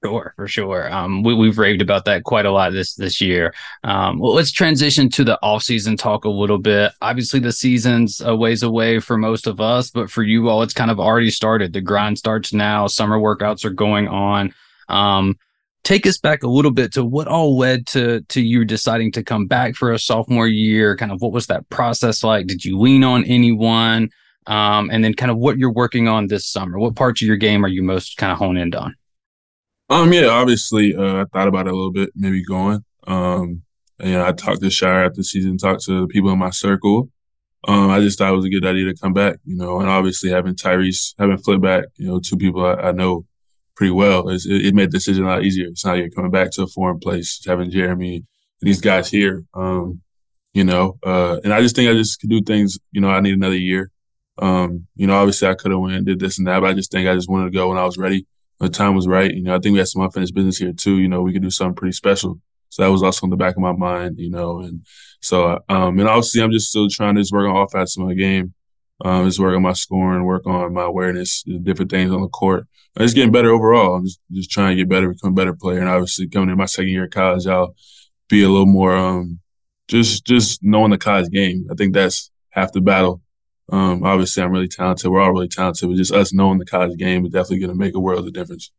Sure, 0.04 0.34
for 0.36 0.46
sure. 0.46 0.92
Um, 0.92 1.22
we, 1.22 1.46
have 1.46 1.56
raved 1.56 1.80
about 1.80 2.04
that 2.04 2.24
quite 2.24 2.44
a 2.44 2.50
lot 2.50 2.72
this 2.72 2.94
this 2.94 3.22
year. 3.22 3.54
Um, 3.84 4.18
well, 4.18 4.34
let's 4.34 4.52
transition 4.52 5.08
to 5.10 5.24
the 5.24 5.38
off 5.40 5.62
season 5.62 5.96
talk 5.96 6.26
a 6.26 6.30
little 6.30 6.58
bit. 6.58 6.92
Obviously, 7.00 7.40
the 7.40 7.52
season's 7.52 8.20
a 8.20 8.36
ways 8.36 8.62
away 8.62 9.00
for 9.00 9.16
most 9.16 9.46
of 9.46 9.62
us, 9.62 9.90
but 9.90 10.10
for 10.10 10.22
you 10.22 10.50
all, 10.50 10.62
it's 10.62 10.74
kind 10.74 10.90
of 10.90 11.00
already 11.00 11.30
started. 11.30 11.72
The 11.72 11.80
grind 11.80 12.18
starts 12.18 12.52
now. 12.52 12.86
Summer 12.86 13.18
workouts 13.18 13.64
are 13.64 13.70
going 13.70 14.06
on. 14.08 14.52
Um, 14.90 15.38
take 15.84 16.06
us 16.06 16.18
back 16.18 16.42
a 16.42 16.48
little 16.48 16.70
bit 16.70 16.92
to 16.92 17.04
what 17.04 17.26
all 17.26 17.56
led 17.56 17.86
to 17.86 18.20
to 18.28 18.42
you 18.42 18.66
deciding 18.66 19.10
to 19.12 19.22
come 19.22 19.46
back 19.46 19.74
for 19.74 19.90
a 19.90 19.98
sophomore 19.98 20.48
year. 20.48 20.98
Kind 20.98 21.12
of 21.12 21.22
what 21.22 21.32
was 21.32 21.46
that 21.46 21.66
process 21.70 22.22
like? 22.22 22.46
Did 22.46 22.62
you 22.62 22.78
lean 22.78 23.04
on 23.04 23.24
anyone? 23.24 24.10
Um, 24.46 24.90
and 24.92 25.02
then 25.02 25.14
kind 25.14 25.30
of 25.30 25.38
what 25.38 25.56
you're 25.56 25.72
working 25.72 26.08
on 26.08 26.26
this 26.26 26.46
summer. 26.46 26.78
What 26.78 26.94
parts 26.94 27.22
of 27.22 27.26
your 27.26 27.38
game 27.38 27.64
are 27.64 27.68
you 27.68 27.82
most 27.82 28.18
kind 28.18 28.30
of 28.30 28.36
honed 28.36 28.58
in 28.58 28.74
on? 28.74 28.94
Um, 29.90 30.12
yeah, 30.12 30.28
obviously, 30.28 30.94
uh, 30.94 31.22
I 31.22 31.24
thought 31.32 31.48
about 31.48 31.66
it 31.66 31.72
a 31.72 31.76
little 31.76 31.92
bit, 31.92 32.10
maybe 32.14 32.42
going. 32.42 32.84
Um, 33.06 33.62
and, 33.98 34.10
you 34.10 34.14
know, 34.14 34.26
I 34.26 34.32
talked 34.32 34.60
to 34.60 34.66
Scheyer 34.68 35.06
after 35.06 35.22
season, 35.22 35.58
talked 35.58 35.84
to 35.84 36.08
people 36.08 36.30
in 36.30 36.38
my 36.38 36.50
circle. 36.50 37.10
Um, 37.66 37.90
I 37.90 38.00
just 38.00 38.18
thought 38.18 38.32
it 38.32 38.36
was 38.36 38.44
a 38.44 38.50
good 38.50 38.66
idea 38.66 38.86
to 38.86 39.00
come 39.00 39.12
back, 39.12 39.36
you 39.44 39.56
know, 39.56 39.80
and 39.80 39.88
obviously 39.88 40.30
having 40.30 40.54
Tyrese, 40.54 41.14
having 41.18 41.38
flip 41.38 41.62
back, 41.62 41.84
you 41.96 42.06
know, 42.06 42.20
two 42.20 42.36
people 42.36 42.64
I, 42.64 42.74
I 42.74 42.92
know 42.92 43.24
pretty 43.74 43.90
well, 43.90 44.28
it, 44.28 44.42
it, 44.44 44.74
made 44.74 44.90
the 44.90 44.98
decision 44.98 45.24
a 45.24 45.28
lot 45.28 45.44
easier. 45.44 45.68
It's 45.68 45.84
not 45.84 45.96
you're 45.96 46.10
coming 46.10 46.30
back 46.30 46.50
to 46.52 46.62
a 46.62 46.66
foreign 46.66 46.98
place, 47.00 47.42
having 47.46 47.70
Jeremy 47.70 48.24
these 48.60 48.80
guys 48.80 49.10
here, 49.10 49.44
um, 49.54 50.00
you 50.52 50.64
know, 50.64 50.98
uh, 51.04 51.40
and 51.42 51.52
I 51.52 51.60
just 51.60 51.74
think 51.74 51.90
I 51.90 51.94
just 51.94 52.20
could 52.20 52.30
do 52.30 52.42
things, 52.42 52.78
you 52.92 53.00
know, 53.00 53.08
I 53.08 53.20
need 53.20 53.34
another 53.34 53.56
year. 53.56 53.90
Um, 54.38 54.86
you 54.96 55.06
know, 55.06 55.16
obviously 55.16 55.48
I 55.48 55.54
could 55.54 55.70
have 55.70 55.80
went 55.80 55.96
and 55.96 56.06
did 56.06 56.20
this 56.20 56.38
and 56.38 56.46
that, 56.46 56.60
but 56.60 56.70
I 56.70 56.74
just 56.74 56.90
think 56.90 57.08
I 57.08 57.14
just 57.14 57.28
wanted 57.28 57.46
to 57.46 57.56
go 57.56 57.68
when 57.68 57.78
I 57.78 57.84
was 57.84 57.98
ready 57.98 58.26
the 58.60 58.68
time 58.68 58.94
was 58.94 59.06
right. 59.08 59.32
You 59.32 59.42
know, 59.42 59.54
I 59.54 59.58
think 59.58 59.72
we 59.72 59.78
had 59.78 59.88
some 59.88 60.02
unfinished 60.02 60.34
business 60.34 60.58
here 60.58 60.72
too. 60.72 60.98
You 60.98 61.08
know, 61.08 61.22
we 61.22 61.32
could 61.32 61.42
do 61.42 61.50
something 61.50 61.74
pretty 61.74 61.92
special. 61.92 62.40
So 62.68 62.82
that 62.82 62.90
was 62.90 63.02
also 63.02 63.26
in 63.26 63.30
the 63.30 63.36
back 63.36 63.54
of 63.54 63.62
my 63.62 63.72
mind, 63.72 64.18
you 64.18 64.30
know, 64.30 64.60
and 64.60 64.84
so, 65.20 65.60
um, 65.68 65.98
and 66.00 66.08
obviously 66.08 66.42
I'm 66.42 66.50
just 66.50 66.70
still 66.70 66.88
trying 66.88 67.14
to 67.14 67.20
just 67.20 67.32
work 67.32 67.48
on 67.48 67.54
all 67.54 67.68
facets 67.68 67.96
of 67.96 68.04
my 68.04 68.14
game. 68.14 68.52
Um, 69.04 69.26
just 69.26 69.38
work 69.38 69.54
on 69.54 69.62
my 69.62 69.72
scoring, 69.72 70.24
work 70.24 70.46
on 70.46 70.72
my 70.72 70.84
awareness, 70.84 71.42
different 71.62 71.90
things 71.90 72.10
on 72.10 72.22
the 72.22 72.28
court. 72.28 72.66
I'm 72.96 73.04
just 73.04 73.14
getting 73.14 73.32
better 73.32 73.50
overall. 73.50 73.96
I'm 73.96 74.04
just, 74.04 74.20
just 74.32 74.50
trying 74.50 74.76
to 74.76 74.82
get 74.82 74.88
better, 74.88 75.08
become 75.08 75.32
a 75.32 75.34
better 75.34 75.54
player. 75.54 75.80
And 75.80 75.88
obviously 75.88 76.28
coming 76.28 76.50
in 76.50 76.56
my 76.56 76.66
second 76.66 76.90
year 76.90 77.04
of 77.04 77.10
college, 77.10 77.46
I'll 77.46 77.74
be 78.28 78.42
a 78.42 78.48
little 78.48 78.66
more, 78.66 78.96
um, 78.96 79.40
just, 79.88 80.24
just 80.24 80.62
knowing 80.62 80.90
the 80.90 80.98
college 80.98 81.30
game. 81.30 81.66
I 81.70 81.74
think 81.74 81.92
that's 81.92 82.30
half 82.50 82.72
the 82.72 82.80
battle 82.80 83.20
um, 83.70 84.04
obviously, 84.04 84.42
I'm 84.42 84.52
really 84.52 84.68
talented. 84.68 85.10
We're 85.10 85.20
all 85.20 85.32
really 85.32 85.48
talented, 85.48 85.88
but 85.88 85.96
just 85.96 86.12
us 86.12 86.32
knowing 86.32 86.58
the 86.58 86.66
college 86.66 86.98
game 86.98 87.24
is 87.24 87.32
definitely 87.32 87.60
going 87.60 87.70
to 87.70 87.78
make 87.78 87.94
a 87.94 88.00
world 88.00 88.26
of 88.26 88.32
difference. 88.32 88.70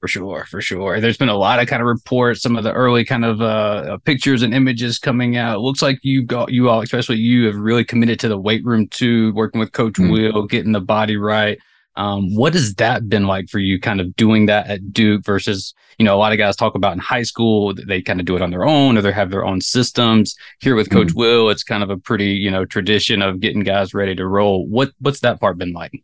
For 0.00 0.08
sure, 0.08 0.44
for 0.44 0.60
sure. 0.60 1.00
There's 1.00 1.16
been 1.16 1.30
a 1.30 1.36
lot 1.36 1.58
of 1.58 1.68
kind 1.68 1.80
of 1.80 1.86
reports, 1.86 2.42
some 2.42 2.54
of 2.56 2.64
the 2.64 2.72
early 2.72 3.02
kind 3.02 3.24
of 3.24 3.40
uh, 3.40 3.96
pictures 4.04 4.42
and 4.42 4.52
images 4.52 4.98
coming 4.98 5.38
out. 5.38 5.56
It 5.56 5.60
looks 5.60 5.80
like 5.80 5.98
you've 6.02 6.26
got 6.26 6.52
you 6.52 6.68
all, 6.68 6.82
especially 6.82 7.16
you, 7.16 7.46
have 7.46 7.56
really 7.56 7.84
committed 7.84 8.20
to 8.20 8.28
the 8.28 8.38
weight 8.38 8.62
room 8.62 8.88
too, 8.88 9.32
working 9.32 9.58
with 9.58 9.72
Coach 9.72 9.94
mm-hmm. 9.94 10.12
Will, 10.12 10.46
getting 10.46 10.72
the 10.72 10.80
body 10.82 11.16
right. 11.16 11.58
Um, 11.96 12.34
what 12.34 12.54
has 12.54 12.74
that 12.74 13.08
been 13.08 13.26
like 13.26 13.48
for 13.48 13.58
you, 13.58 13.80
kind 13.80 14.00
of 14.00 14.14
doing 14.16 14.46
that 14.46 14.66
at 14.68 14.92
Duke 14.92 15.24
versus, 15.24 15.74
you 15.98 16.04
know, 16.04 16.14
a 16.14 16.18
lot 16.18 16.32
of 16.32 16.38
guys 16.38 16.54
talk 16.54 16.74
about 16.74 16.92
in 16.92 16.98
high 16.98 17.22
school, 17.22 17.74
they 17.74 18.02
kind 18.02 18.20
of 18.20 18.26
do 18.26 18.36
it 18.36 18.42
on 18.42 18.50
their 18.50 18.66
own 18.66 18.98
or 18.98 19.02
they 19.02 19.12
have 19.12 19.30
their 19.30 19.44
own 19.44 19.60
systems. 19.60 20.34
Here 20.60 20.74
with 20.74 20.90
Coach 20.90 21.08
mm-hmm. 21.08 21.18
Will, 21.18 21.50
it's 21.50 21.62
kind 21.62 21.82
of 21.82 21.90
a 21.90 21.96
pretty, 21.96 22.30
you 22.30 22.50
know, 22.50 22.64
tradition 22.64 23.22
of 23.22 23.40
getting 23.40 23.62
guys 23.62 23.94
ready 23.94 24.14
to 24.14 24.26
roll. 24.26 24.66
What 24.68 24.92
what's 25.00 25.20
that 25.20 25.40
part 25.40 25.58
been 25.58 25.72
like? 25.72 26.02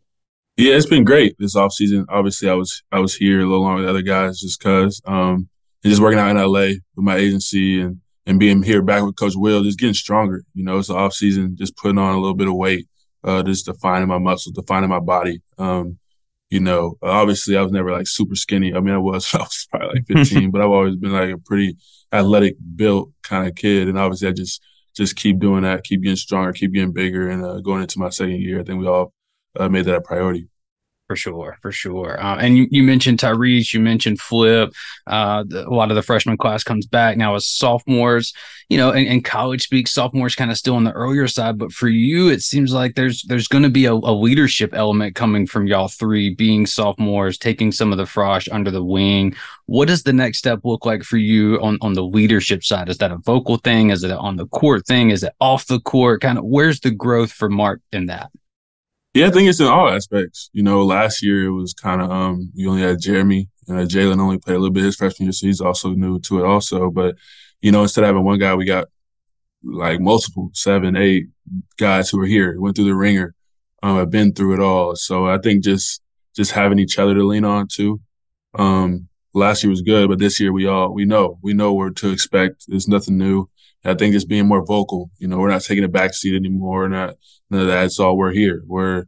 Yeah, 0.57 0.75
it's 0.75 0.85
been 0.85 1.03
great 1.03 1.35
this 1.39 1.55
off 1.55 1.73
season. 1.73 2.05
Obviously, 2.09 2.49
I 2.49 2.53
was 2.53 2.83
I 2.91 2.99
was 2.99 3.15
here 3.15 3.39
a 3.39 3.45
little 3.45 3.63
longer 3.63 3.81
than 3.81 3.89
other 3.89 4.01
guys 4.01 4.39
just 4.39 4.59
because 4.59 5.01
um, 5.05 5.49
and 5.83 5.91
just 5.91 6.01
working 6.01 6.19
out 6.19 6.29
in 6.29 6.37
LA 6.37 6.79
with 6.95 7.05
my 7.05 7.17
agency 7.17 7.81
and 7.81 7.99
and 8.25 8.39
being 8.39 8.63
here 8.63 8.81
back 8.81 9.03
with 9.03 9.15
Coach 9.15 9.33
Will, 9.35 9.63
just 9.63 9.79
getting 9.79 9.93
stronger. 9.93 10.43
You 10.53 10.63
know, 10.63 10.77
it's 10.77 10.87
the 10.87 10.95
off 10.95 11.13
season, 11.13 11.55
just 11.57 11.75
putting 11.75 11.97
on 11.97 12.15
a 12.15 12.19
little 12.19 12.35
bit 12.35 12.47
of 12.47 12.55
weight 12.55 12.87
uh, 13.23 13.43
just 13.43 13.65
defining 13.65 14.07
my 14.07 14.17
muscles, 14.17 14.55
defining 14.55 14.89
my 14.89 14.99
body. 14.99 15.41
Um, 15.57 15.99
you 16.49 16.59
know, 16.59 16.97
obviously 17.01 17.57
I 17.57 17.61
was 17.61 17.71
never 17.71 17.91
like 17.91 18.07
super 18.07 18.35
skinny. 18.35 18.73
I 18.73 18.79
mean, 18.79 18.93
I 18.93 18.99
was, 18.99 19.27
I 19.33 19.39
was 19.39 19.67
probably 19.69 19.87
like 19.95 20.07
15, 20.07 20.51
but 20.51 20.61
I've 20.61 20.69
always 20.69 20.95
been 20.95 21.13
like 21.13 21.31
a 21.31 21.37
pretty 21.37 21.77
athletic 22.11 22.55
built 22.75 23.11
kind 23.23 23.47
of 23.47 23.55
kid. 23.55 23.87
And 23.87 23.97
obviously 23.97 24.27
I 24.27 24.33
just, 24.33 24.61
just 24.95 25.15
keep 25.15 25.39
doing 25.39 25.63
that, 25.63 25.83
keep 25.83 26.03
getting 26.03 26.15
stronger, 26.15 26.53
keep 26.53 26.73
getting 26.73 26.93
bigger. 26.93 27.29
And 27.29 27.43
uh, 27.43 27.59
going 27.61 27.81
into 27.81 27.99
my 27.99 28.09
second 28.09 28.39
year, 28.39 28.59
I 28.59 28.63
think 28.63 28.79
we 28.79 28.87
all 28.87 29.13
uh, 29.59 29.69
made 29.69 29.85
that 29.85 29.95
a 29.95 30.01
priority. 30.01 30.47
For 31.07 31.17
sure, 31.17 31.57
for 31.61 31.71
sure. 31.73 32.17
Uh, 32.23 32.37
and 32.37 32.57
you, 32.57 32.67
you 32.71 32.81
mentioned 32.81 33.19
Tyrese, 33.19 33.73
you 33.73 33.81
mentioned 33.81 34.21
Flip. 34.21 34.73
Uh, 35.05 35.43
the, 35.45 35.67
a 35.67 35.69
lot 35.69 35.91
of 35.91 35.95
the 35.95 36.01
freshman 36.01 36.37
class 36.37 36.63
comes 36.63 36.85
back 36.85 37.17
now 37.17 37.35
as 37.35 37.45
sophomores. 37.45 38.33
You 38.69 38.77
know, 38.77 38.91
and, 38.91 39.05
and 39.07 39.23
college 39.23 39.63
speak, 39.63 39.89
sophomores 39.89 40.33
kind 40.33 40.49
of 40.49 40.57
still 40.57 40.75
on 40.75 40.85
the 40.85 40.93
earlier 40.93 41.27
side. 41.27 41.57
But 41.57 41.73
for 41.73 41.89
you, 41.89 42.29
it 42.29 42.41
seems 42.41 42.71
like 42.71 42.95
there's 42.95 43.21
there's 43.23 43.49
going 43.49 43.63
to 43.63 43.69
be 43.69 43.83
a, 43.83 43.93
a, 43.93 44.15
leadership 44.15 44.73
element 44.73 45.13
coming 45.13 45.45
from 45.45 45.67
y'all 45.67 45.89
three, 45.89 46.33
being 46.33 46.65
sophomores, 46.65 47.37
taking 47.37 47.73
some 47.73 47.91
of 47.91 47.97
the 47.97 48.05
frosh 48.05 48.47
under 48.49 48.71
the 48.71 48.83
wing. 48.83 49.35
What 49.65 49.89
does 49.89 50.03
the 50.03 50.13
next 50.13 50.37
step 50.37 50.61
look 50.63 50.85
like 50.85 51.03
for 51.03 51.17
you 51.17 51.61
on 51.61 51.77
on 51.81 51.93
the 51.93 52.03
leadership 52.03 52.63
side? 52.63 52.87
Is 52.87 52.99
that 52.99 53.11
a 53.11 53.17
vocal 53.17 53.57
thing? 53.57 53.89
Is 53.89 54.05
it 54.05 54.11
on 54.11 54.37
the 54.37 54.47
court 54.47 54.87
thing? 54.87 55.09
Is 55.09 55.23
it 55.23 55.33
off 55.41 55.67
the 55.67 55.81
court? 55.81 56.21
Kind 56.21 56.37
of 56.37 56.45
where's 56.45 56.79
the 56.79 56.91
growth 56.91 57.33
for 57.33 57.49
Mark 57.49 57.81
in 57.91 58.05
that? 58.05 58.31
Yeah, 59.13 59.27
I 59.27 59.29
think 59.29 59.47
it's 59.47 59.59
in 59.59 59.67
all 59.67 59.89
aspects. 59.89 60.49
You 60.53 60.63
know, 60.63 60.83
last 60.83 61.21
year 61.21 61.45
it 61.45 61.51
was 61.51 61.73
kind 61.73 62.01
of 62.01 62.09
um, 62.11 62.51
you 62.55 62.69
only 62.69 62.81
had 62.81 62.99
Jeremy 62.99 63.49
and 63.67 63.79
uh, 63.79 63.83
Jaylen 63.83 64.19
only 64.19 64.39
played 64.39 64.55
a 64.55 64.59
little 64.59 64.73
bit 64.73 64.83
his 64.83 64.95
freshman 64.95 65.27
year, 65.27 65.33
so 65.33 65.45
he's 65.45 65.61
also 65.61 65.91
new 65.91 66.19
to 66.21 66.39
it 66.39 66.45
also. 66.45 66.89
But 66.89 67.15
you 67.61 67.71
know, 67.71 67.83
instead 67.83 68.03
of 68.03 68.07
having 68.07 68.23
one 68.23 68.39
guy, 68.39 68.55
we 68.55 68.65
got 68.65 68.87
like 69.63 69.99
multiple, 69.99 70.49
seven, 70.53 70.95
eight 70.95 71.27
guys 71.77 72.09
who 72.09 72.19
are 72.21 72.25
here, 72.25 72.59
went 72.59 72.75
through 72.75 72.85
the 72.85 72.95
ringer, 72.95 73.35
um, 73.83 73.97
have 73.97 74.09
been 74.09 74.33
through 74.33 74.55
it 74.55 74.59
all. 74.59 74.95
So 74.95 75.27
I 75.27 75.37
think 75.37 75.63
just 75.63 76.01
just 76.35 76.51
having 76.51 76.79
each 76.79 76.97
other 76.97 77.13
to 77.13 77.23
lean 77.23 77.45
on 77.45 77.67
too. 77.67 78.01
Um, 78.57 79.07
last 79.33 79.63
year 79.63 79.69
was 79.69 79.81
good, 79.81 80.09
but 80.09 80.19
this 80.19 80.39
year 80.39 80.51
we 80.51 80.65
all 80.65 80.91
we 80.91 81.05
know 81.05 81.37
we 81.43 81.53
know 81.53 81.73
what 81.73 81.95
to 81.97 82.09
expect. 82.09 82.65
There's 82.67 82.87
nothing 82.87 83.17
new. 83.17 83.47
I 83.85 83.93
think 83.95 84.13
just 84.13 84.29
being 84.29 84.47
more 84.47 84.65
vocal. 84.65 85.09
You 85.17 85.27
know, 85.27 85.37
we're 85.37 85.49
not 85.49 85.61
taking 85.63 85.83
a 85.83 85.89
back 85.89 86.13
seat 86.13 86.35
anymore. 86.35 86.79
We're 86.79 86.87
not 86.87 87.15
none 87.49 87.61
of 87.61 87.67
that. 87.67 87.85
It's 87.85 87.99
all 87.99 88.17
we're 88.17 88.31
here. 88.31 88.63
We're, 88.65 89.05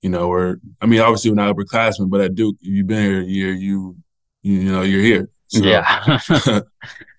you 0.00 0.10
know, 0.10 0.28
we're. 0.28 0.56
I 0.80 0.86
mean, 0.86 1.00
obviously 1.00 1.30
we're 1.30 1.36
not 1.36 1.54
upperclassmen, 1.54 2.10
but 2.10 2.20
at 2.20 2.34
Duke, 2.34 2.56
you've 2.60 2.86
been 2.86 3.02
here 3.02 3.20
a 3.20 3.24
year. 3.24 3.52
You, 3.52 3.96
you 4.42 4.64
know, 4.64 4.82
you're 4.82 5.02
here. 5.02 5.28
So, 5.48 5.64
yeah. 5.64 6.18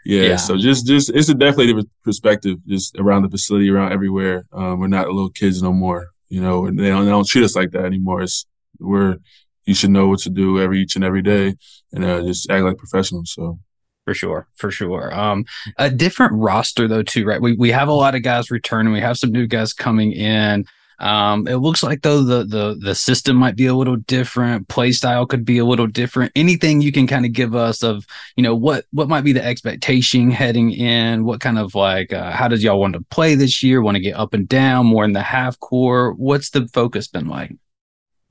yeah. 0.05 0.21
yeah. 0.21 0.35
So 0.37 0.57
just, 0.57 0.87
just 0.87 1.11
it's 1.11 1.29
a 1.29 1.33
definitely 1.33 1.67
different 1.67 1.89
perspective, 2.03 2.57
just 2.67 2.97
around 2.97 3.23
the 3.23 3.29
facility, 3.29 3.69
around 3.69 3.91
everywhere. 3.91 4.45
Um, 4.51 4.79
we're 4.79 4.87
not 4.87 5.07
little 5.07 5.29
kids 5.29 5.61
no 5.61 5.71
more. 5.71 6.07
You 6.29 6.41
know, 6.41 6.65
they 6.65 6.89
don't, 6.89 7.05
they 7.05 7.11
don't 7.11 7.27
treat 7.27 7.43
us 7.43 7.55
like 7.55 7.71
that 7.71 7.85
anymore. 7.85 8.21
It's 8.21 8.45
we're 8.79 9.17
you 9.65 9.73
should 9.73 9.91
know 9.91 10.07
what 10.07 10.19
to 10.19 10.29
do 10.29 10.59
every 10.59 10.81
each 10.81 10.95
and 10.95 11.05
every 11.05 11.21
day, 11.21 11.55
and 11.91 12.03
uh, 12.03 12.21
just 12.23 12.49
act 12.49 12.63
like 12.63 12.77
professionals. 12.77 13.33
So 13.33 13.59
for 14.05 14.13
sure, 14.13 14.47
for 14.55 14.71
sure. 14.71 15.13
Um, 15.13 15.45
a 15.77 15.89
different 15.89 16.33
roster 16.33 16.87
though 16.87 17.03
too, 17.03 17.25
right? 17.25 17.41
We 17.41 17.53
we 17.53 17.71
have 17.71 17.87
a 17.87 17.93
lot 17.93 18.15
of 18.15 18.23
guys 18.23 18.51
returning. 18.51 18.93
We 18.93 18.99
have 18.99 19.17
some 19.17 19.31
new 19.31 19.47
guys 19.47 19.73
coming 19.73 20.11
in. 20.11 20.65
Um, 20.99 21.47
it 21.47 21.57
looks 21.57 21.83
like 21.83 22.01
though 22.01 22.21
the 22.21 22.45
the 22.45 22.77
the 22.79 22.95
system 22.95 23.35
might 23.35 23.55
be 23.55 23.65
a 23.65 23.73
little 23.73 23.95
different. 23.95 24.67
Play 24.67 24.91
style 24.91 25.25
could 25.25 25.45
be 25.45 25.57
a 25.57 25.65
little 25.65 25.87
different. 25.87 26.31
Anything 26.35 26.81
you 26.81 26.91
can 26.91 27.07
kind 27.07 27.25
of 27.25 27.33
give 27.33 27.55
us 27.55 27.83
of 27.83 28.05
you 28.35 28.43
know 28.43 28.55
what 28.55 28.85
what 28.91 29.09
might 29.09 29.23
be 29.23 29.33
the 29.33 29.43
expectation 29.43 30.31
heading 30.31 30.71
in? 30.71 31.25
What 31.25 31.39
kind 31.39 31.57
of 31.57 31.75
like 31.75 32.13
uh, 32.13 32.31
how 32.31 32.47
does 32.47 32.63
y'all 32.63 32.79
want 32.79 32.93
to 32.93 33.01
play 33.09 33.35
this 33.35 33.63
year? 33.63 33.81
Want 33.81 33.95
to 33.95 34.01
get 34.01 34.15
up 34.15 34.33
and 34.33 34.47
down 34.47 34.85
more 34.85 35.05
in 35.05 35.13
the 35.13 35.21
half 35.21 35.59
core? 35.59 36.13
What's 36.13 36.51
the 36.51 36.67
focus 36.67 37.07
been 37.07 37.27
like? 37.27 37.55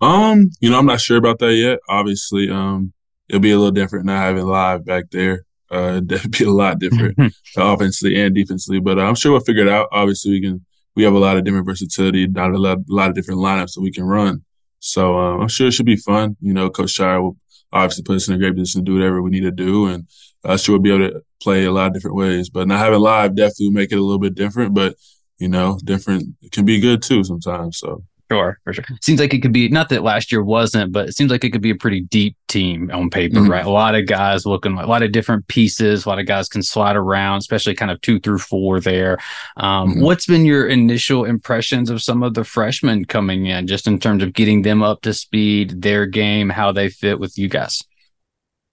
Um, 0.00 0.50
you 0.61 0.69
know, 0.69 0.79
I'm 0.79 0.87
not 0.87 1.00
sure 1.00 1.17
about 1.17 1.38
that 1.38 1.55
yet. 1.55 1.79
Obviously, 1.88 2.50
um, 2.50 2.93
it'll 3.29 3.41
be 3.41 3.52
a 3.52 3.57
little 3.57 3.71
different 3.71 4.07
not 4.07 4.19
having 4.19 4.47
live 4.47 4.85
back 4.85 5.11
there. 5.11 5.45
Uh, 5.73 6.00
that'd 6.05 6.31
be 6.31 6.45
a 6.45 6.50
lot 6.50 6.79
different 6.79 7.17
offensively 7.57 8.21
and 8.21 8.35
defensively. 8.35 8.81
But 8.81 8.99
uh, 8.99 9.02
I'm 9.02 9.14
sure 9.14 9.33
we'll 9.33 9.41
figure 9.41 9.62
it 9.62 9.69
out. 9.69 9.88
Obviously, 9.93 10.33
we 10.33 10.43
can. 10.43 10.64
We 10.95 11.05
have 11.05 11.14
a 11.14 11.19
lot 11.19 11.38
of 11.38 11.45
different 11.45 11.64
versatility, 11.64 12.26
not 12.26 12.50
a 12.50 12.59
lot, 12.59 12.76
a 12.76 12.85
lot 12.88 13.09
of 13.09 13.14
different 13.14 13.41
lineups 13.41 13.73
that 13.75 13.81
we 13.81 13.91
can 13.91 14.05
run. 14.05 14.45
So 14.81 15.19
uh, 15.19 15.38
I'm 15.38 15.49
sure 15.49 15.69
it 15.69 15.73
should 15.73 15.87
be 15.87 15.97
fun. 15.97 16.37
You 16.43 16.52
know, 16.52 16.69
Coach 16.69 16.99
Scheyer 16.99 17.23
will 17.23 17.38
obviously 17.73 18.05
put 18.05 18.17
us 18.17 18.29
in 18.29 18.35
a 18.35 18.38
great 18.38 18.55
position 18.55 18.83
to 18.83 18.85
do 18.85 18.95
whatever 18.95 19.23
we 19.23 19.31
need 19.31 19.41
to 19.41 19.50
do, 19.50 19.87
and 19.87 20.07
I'm 20.45 20.59
sure 20.59 20.75
we'll 20.75 20.83
be 20.83 20.91
able 20.91 21.09
to 21.09 21.23
play 21.43 21.64
a 21.64 21.73
lot 21.73 21.87
of 21.87 21.95
different 21.95 22.17
ways. 22.17 22.50
But 22.50 22.69
not 22.69 22.79
having 22.79 23.00
live 23.00 23.35
definitely 23.35 23.69
will 23.69 23.73
make 23.73 23.91
it 23.91 23.99
a 23.99 24.02
little 24.02 24.19
bit 24.19 24.35
different. 24.35 24.75
But 24.75 24.97
you 25.38 25.49
know, 25.49 25.79
different 25.83 26.37
can 26.52 26.64
be 26.67 26.79
good 26.79 27.02
too 27.02 27.25
sometimes. 27.25 27.79
So 27.79 28.05
Sure, 28.33 28.59
for 28.65 28.73
sure. 28.73 28.85
Seems 29.03 29.21
like 29.21 29.35
it 29.35 29.41
could 29.41 29.53
be 29.53 29.69
not 29.69 29.89
that 29.91 30.03
last 30.03 30.33
year 30.33 30.43
wasn't, 30.43 30.93
but 30.93 31.09
it 31.09 31.17
seems 31.17 31.31
like 31.31 31.45
it 31.45 31.51
could 31.51 31.61
be 31.61 31.71
a 31.71 31.77
pretty 31.77 32.01
deep 32.01 32.37
team 32.49 32.91
on 32.93 33.11
paper, 33.11 33.37
mm-hmm. 33.37 33.51
right? 33.51 33.65
A 33.65 33.71
lot 33.71 33.95
of 33.95 34.07
guys 34.07 34.47
looking 34.47 34.75
like 34.75 34.87
a 34.87 34.89
lot 34.89 35.03
of 35.03 35.12
different 35.12 35.47
pieces. 35.49 36.07
A 36.07 36.09
lot 36.09 36.19
of 36.19 36.27
guys 36.27 36.49
can 36.49 36.62
slide 36.62 36.97
around, 36.97 37.39
especially 37.39 37.75
kind 37.75 37.91
of 37.91 38.01
two 38.01 38.19
through 38.21 38.39
four 38.39 38.81
there. 38.81 39.19
Um, 39.57 39.91
mm-hmm. 39.91 40.03
What's 40.03 40.27
been 40.27 40.45
your 40.45 40.67
initial 40.67 41.25
impressions 41.25 41.91
of 41.91 42.03
some 42.03 42.23
of 42.23 42.35
the 42.35 42.45
freshmen 42.45 43.05
coming 43.05 43.47
in, 43.47 43.67
just 43.67 43.87
in 43.87 43.99
terms 43.99 44.23
of 44.23 44.33
getting 44.33 44.62
them 44.62 44.83
up 44.83 45.03
to 45.03 45.12
speed, 45.12 45.83
their 45.83 46.07
game, 46.07 46.49
how 46.49 46.73
they 46.73 46.89
fit 46.89 47.21
with 47.21 47.37
you 47.37 47.49
guys? 47.49 47.83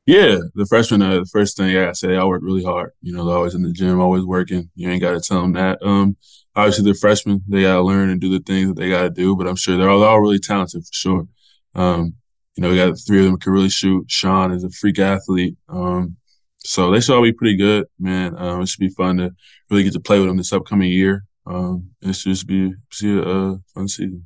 Yeah, 0.06 0.38
the 0.56 0.66
freshmen, 0.66 1.04
uh, 1.04 1.20
the 1.20 1.25
first 1.25 1.56
thing 1.56 1.78
I 1.78 1.92
say, 1.92 2.16
I 2.16 2.24
work 2.24 2.42
really 2.44 2.63
hard. 2.63 2.94
You 3.01 3.13
know, 3.13 3.25
they're 3.25 3.36
always 3.36 3.54
in 3.54 3.62
the 3.62 3.72
gym, 3.72 4.00
always 4.00 4.24
working. 4.24 4.72
You 4.75 4.89
ain't 4.89 5.01
got 5.01 5.12
to 5.12 5.22
tell 5.22 5.42
them 5.42 5.54
that. 5.54 5.78
Um, 5.84 6.18
obviously 6.56 6.86
they're 6.86 6.94
freshmen. 6.94 7.41
They 7.48 7.63
got 7.63 7.75
to 7.75 7.82
learn 7.82 8.10
and 8.10 8.20
do 8.20 8.29
the 8.29 8.44
things 8.44 8.70
that 8.70 8.75
they 8.75 8.89
got 8.89 9.03
to 9.03 9.10
do. 9.10 9.36
But 9.36 9.48
I'm 9.48 9.56
sure 9.56 9.77
they're 9.77 9.89
all, 9.89 10.00
they're 10.00 10.10
all 10.10 10.22
really 10.22 10.39
talented 10.39 10.84
for 10.84 10.94
sure. 10.94 11.27
Um, 11.75 12.15
you 12.56 12.62
know, 12.62 12.70
we 12.70 12.75
got 12.75 12.98
three 13.08 13.20
of 13.20 13.25
them 13.25 13.39
can 13.39 13.53
really 13.53 13.70
shoot. 13.70 14.10
Sean 14.10 14.51
is 14.51 14.63
a 14.63 14.70
freak 14.70 15.00
athlete. 15.00 15.58
Um, 15.70 16.18
so 16.58 16.91
they 16.91 17.00
should 17.00 17.15
all 17.15 17.24
be 17.24 17.32
pretty 17.32 17.56
good, 17.56 17.88
man. 18.00 18.36
Um, 18.38 18.62
it 18.62 18.68
should 18.68 18.79
be 18.79 18.89
fun 18.89 19.18
to 19.18 19.32
really 19.70 19.84
get 19.84 19.94
to 19.94 20.00
play 20.00 20.20
with 20.20 20.27
them 20.27 20.38
this 20.38 20.51
upcoming 20.51 20.91
year. 20.91 21.24
Um, 21.46 21.91
it 22.01 22.13
should 22.13 22.34
just 22.34 22.48
be, 22.48 22.74
a, 23.03 23.08
a 23.08 23.60
fun 23.74 23.88
season. 23.88 24.25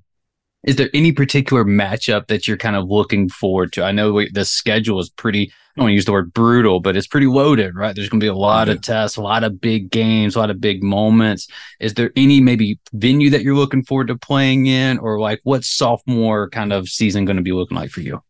Is 0.63 0.77
there 0.77 0.89
any 0.93 1.11
particular 1.11 1.65
matchup 1.65 2.27
that 2.27 2.47
you're 2.47 2.57
kind 2.57 2.75
of 2.75 2.87
looking 2.87 3.29
forward 3.29 3.73
to? 3.73 3.83
I 3.83 3.91
know 3.91 4.25
the 4.31 4.45
schedule 4.45 4.99
is 4.99 5.09
pretty 5.09 5.51
I 5.75 5.79
don't 5.79 5.85
want 5.85 5.91
to 5.91 5.95
use 5.95 6.05
the 6.05 6.11
word 6.11 6.33
brutal, 6.33 6.79
but 6.81 6.95
it's 6.95 7.07
pretty 7.07 7.25
loaded, 7.25 7.75
right? 7.75 7.95
There's 7.95 8.07
going 8.07 8.19
to 8.19 8.23
be 8.23 8.29
a 8.29 8.35
lot 8.35 8.67
yeah. 8.67 8.73
of 8.73 8.81
tests, 8.81 9.17
a 9.17 9.23
lot 9.23 9.43
of 9.43 9.59
big 9.59 9.89
games, 9.89 10.35
a 10.35 10.39
lot 10.39 10.51
of 10.51 10.61
big 10.61 10.83
moments. 10.83 11.47
Is 11.79 11.95
there 11.95 12.11
any 12.15 12.39
maybe 12.41 12.79
venue 12.93 13.31
that 13.31 13.41
you're 13.41 13.55
looking 13.55 13.83
forward 13.83 14.09
to 14.09 14.15
playing 14.15 14.67
in, 14.67 14.99
or 14.99 15.19
like 15.19 15.39
what 15.43 15.63
sophomore 15.63 16.47
kind 16.49 16.71
of 16.71 16.89
season 16.89 17.25
going 17.25 17.37
to 17.37 17.43
be 17.43 17.53
looking 17.53 17.75
like 17.75 17.89
for 17.89 18.01
you? 18.01 18.21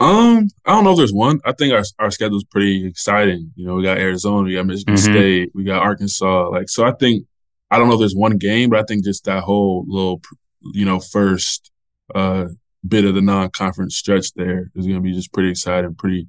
Um, 0.00 0.48
I 0.64 0.72
don't 0.72 0.82
know 0.82 0.90
if 0.90 0.96
there's 0.96 1.12
one. 1.12 1.40
I 1.44 1.52
think 1.52 1.72
our 1.72 1.84
our 2.00 2.10
schedule 2.10 2.38
is 2.38 2.44
pretty 2.44 2.84
exciting. 2.84 3.52
You 3.54 3.66
know, 3.66 3.76
we 3.76 3.84
got 3.84 3.98
Arizona, 3.98 4.42
we 4.42 4.54
got 4.54 4.66
Michigan 4.66 4.94
mm-hmm. 4.94 5.12
State, 5.12 5.52
we 5.54 5.62
got 5.62 5.80
Arkansas. 5.80 6.48
Like, 6.48 6.68
so 6.68 6.84
I 6.84 6.90
think 6.90 7.24
I 7.70 7.78
don't 7.78 7.86
know 7.86 7.94
if 7.94 8.00
there's 8.00 8.16
one 8.16 8.36
game, 8.36 8.70
but 8.70 8.80
I 8.80 8.82
think 8.82 9.04
just 9.04 9.24
that 9.26 9.44
whole 9.44 9.84
little, 9.86 10.20
you 10.72 10.84
know, 10.84 11.00
first 11.00 11.70
uh 12.14 12.46
bit 12.86 13.06
of 13.06 13.14
the 13.14 13.22
non-conference 13.22 13.96
stretch 13.96 14.34
there 14.34 14.70
is 14.74 14.86
going 14.86 14.96
to 14.96 15.00
be 15.00 15.14
just 15.14 15.32
pretty 15.32 15.48
exciting, 15.48 15.94
pretty 15.94 16.28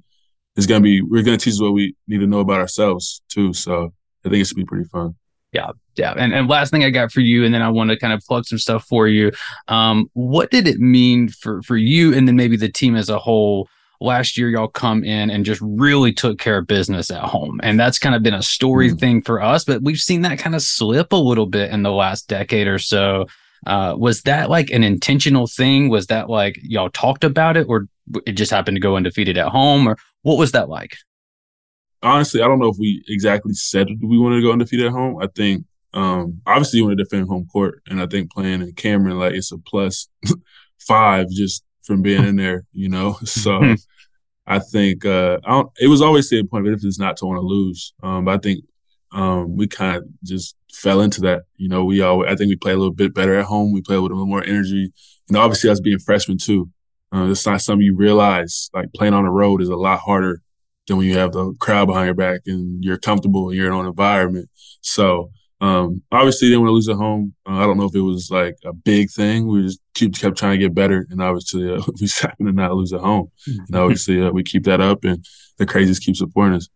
it's 0.56 0.66
gonna 0.66 0.80
be 0.80 1.02
we're 1.02 1.22
gonna 1.22 1.36
teach 1.36 1.54
us 1.54 1.60
what 1.60 1.74
we 1.74 1.94
need 2.08 2.18
to 2.18 2.26
know 2.26 2.40
about 2.40 2.60
ourselves 2.60 3.22
too. 3.28 3.52
So 3.52 3.92
I 4.24 4.28
think 4.28 4.40
it 4.40 4.46
should 4.46 4.56
be 4.56 4.64
pretty 4.64 4.88
fun. 4.88 5.14
Yeah, 5.52 5.70
yeah. 5.96 6.14
And 6.16 6.34
and 6.34 6.48
last 6.48 6.70
thing 6.70 6.84
I 6.84 6.90
got 6.90 7.12
for 7.12 7.20
you, 7.20 7.44
and 7.44 7.54
then 7.54 7.62
I 7.62 7.68
want 7.68 7.90
to 7.90 7.98
kind 7.98 8.12
of 8.12 8.20
plug 8.26 8.46
some 8.46 8.58
stuff 8.58 8.84
for 8.84 9.06
you. 9.06 9.32
Um, 9.68 10.10
what 10.14 10.50
did 10.50 10.66
it 10.66 10.78
mean 10.78 11.28
for 11.28 11.62
for 11.62 11.76
you, 11.76 12.14
and 12.14 12.26
then 12.26 12.36
maybe 12.36 12.56
the 12.56 12.70
team 12.70 12.96
as 12.96 13.08
a 13.08 13.18
whole? 13.18 13.68
Last 13.98 14.36
year, 14.36 14.50
y'all 14.50 14.68
come 14.68 15.04
in 15.04 15.30
and 15.30 15.42
just 15.42 15.58
really 15.62 16.12
took 16.12 16.38
care 16.38 16.58
of 16.58 16.66
business 16.66 17.10
at 17.10 17.22
home, 17.22 17.60
and 17.62 17.80
that's 17.80 17.98
kind 17.98 18.14
of 18.14 18.22
been 18.22 18.34
a 18.34 18.42
story 18.42 18.90
mm. 18.92 19.00
thing 19.00 19.22
for 19.22 19.40
us. 19.40 19.64
But 19.64 19.82
we've 19.82 19.98
seen 19.98 20.20
that 20.22 20.38
kind 20.38 20.54
of 20.54 20.60
slip 20.60 21.14
a 21.14 21.16
little 21.16 21.46
bit 21.46 21.70
in 21.70 21.82
the 21.82 21.92
last 21.92 22.28
decade 22.28 22.66
or 22.66 22.78
so. 22.78 23.26
Uh, 23.66 23.94
was 23.96 24.22
that 24.22 24.50
like 24.50 24.70
an 24.70 24.84
intentional 24.84 25.46
thing? 25.46 25.88
Was 25.88 26.06
that 26.08 26.28
like 26.28 26.58
y'all 26.62 26.90
talked 26.90 27.24
about 27.24 27.56
it, 27.56 27.66
or 27.68 27.86
it 28.26 28.32
just 28.32 28.50
happened 28.50 28.76
to 28.76 28.80
go 28.80 28.96
undefeated 28.96 29.38
at 29.38 29.48
home, 29.48 29.88
or 29.88 29.96
what 30.22 30.38
was 30.38 30.52
that 30.52 30.68
like? 30.68 30.96
Honestly, 32.02 32.42
I 32.42 32.46
don't 32.46 32.58
know 32.58 32.68
if 32.68 32.76
we 32.78 33.02
exactly 33.08 33.54
said 33.54 33.88
we 34.02 34.18
wanted 34.18 34.36
to 34.36 34.42
go 34.42 34.52
undefeated 34.52 34.86
at 34.86 34.92
home. 34.92 35.20
I 35.20 35.28
think 35.28 35.64
um, 35.94 36.42
obviously 36.46 36.78
you 36.78 36.84
want 36.84 36.98
to 36.98 37.04
defend 37.04 37.28
home 37.28 37.46
court, 37.52 37.82
and 37.88 38.00
I 38.00 38.06
think 38.06 38.30
playing 38.30 38.62
in 38.62 38.72
Cameron 38.72 39.18
like 39.18 39.34
it's 39.34 39.52
a 39.52 39.58
plus 39.58 40.08
five 40.78 41.28
just 41.30 41.64
from 41.82 42.02
being 42.02 42.24
in 42.24 42.36
there, 42.36 42.64
you 42.72 42.88
know. 42.88 43.18
So 43.26 43.74
I 44.46 44.60
think 44.60 45.04
uh, 45.04 45.38
I 45.44 45.64
it 45.80 45.88
was 45.88 46.02
always 46.02 46.28
the 46.28 46.44
point, 46.44 46.68
if 46.68 46.84
it's 46.84 46.98
not 46.98 47.16
to 47.18 47.26
want 47.26 47.38
to 47.38 47.46
lose. 47.46 47.94
Um, 48.02 48.26
but 48.26 48.34
I 48.34 48.38
think 48.38 48.64
um, 49.12 49.56
we 49.56 49.66
kind 49.66 49.96
of 49.96 50.04
just 50.22 50.54
fell 50.76 51.00
into 51.00 51.20
that. 51.22 51.42
You 51.56 51.68
know, 51.68 51.84
we 51.84 52.00
all 52.00 52.24
I 52.26 52.36
think 52.36 52.48
we 52.48 52.56
play 52.56 52.72
a 52.72 52.76
little 52.76 52.92
bit 52.92 53.14
better 53.14 53.38
at 53.38 53.46
home. 53.46 53.72
We 53.72 53.82
play 53.82 53.98
with 53.98 54.12
a 54.12 54.14
little 54.14 54.26
more 54.26 54.44
energy. 54.44 54.92
And 55.28 55.36
obviously, 55.36 55.70
us 55.70 55.80
being 55.80 55.98
freshmen 55.98 56.38
too, 56.38 56.70
uh, 57.14 57.30
it's 57.30 57.46
not 57.46 57.60
something 57.60 57.84
you 57.84 57.96
realize. 57.96 58.70
Like 58.72 58.92
playing 58.94 59.14
on 59.14 59.24
the 59.24 59.30
road 59.30 59.62
is 59.62 59.68
a 59.68 59.76
lot 59.76 60.00
harder 60.00 60.42
than 60.86 60.98
when 60.98 61.06
you 61.06 61.18
have 61.18 61.32
the 61.32 61.52
crowd 61.58 61.86
behind 61.86 62.06
your 62.06 62.14
back 62.14 62.40
and 62.46 62.84
you're 62.84 62.98
comfortable 62.98 63.48
and 63.48 63.56
you're 63.56 63.72
in 63.72 63.78
an 63.78 63.86
environment. 63.86 64.48
So 64.82 65.30
um, 65.60 66.02
obviously, 66.12 66.48
didn't 66.48 66.60
want 66.60 66.70
to 66.70 66.74
lose 66.74 66.88
at 66.88 66.96
home. 66.96 67.34
Uh, 67.48 67.58
I 67.58 67.62
don't 67.62 67.78
know 67.78 67.86
if 67.86 67.94
it 67.94 68.00
was 68.00 68.30
like 68.30 68.56
a 68.64 68.72
big 68.72 69.10
thing. 69.10 69.46
We 69.46 69.62
just 69.62 69.80
keep, 69.94 70.14
kept 70.14 70.36
trying 70.36 70.52
to 70.52 70.58
get 70.58 70.74
better, 70.74 71.06
and 71.10 71.22
obviously, 71.22 71.72
uh, 71.72 71.80
we 71.86 72.06
just 72.06 72.20
happened 72.20 72.48
to 72.48 72.52
not 72.52 72.74
lose 72.74 72.92
at 72.92 73.00
home. 73.00 73.30
Mm-hmm. 73.48 73.64
And 73.68 73.76
obviously, 73.76 74.22
uh, 74.22 74.30
we 74.30 74.42
keep 74.42 74.64
that 74.64 74.80
up, 74.80 75.04
and 75.04 75.24
the 75.56 75.66
crazies 75.66 76.00
keep 76.00 76.16
supporting 76.16 76.56
us. 76.56 76.68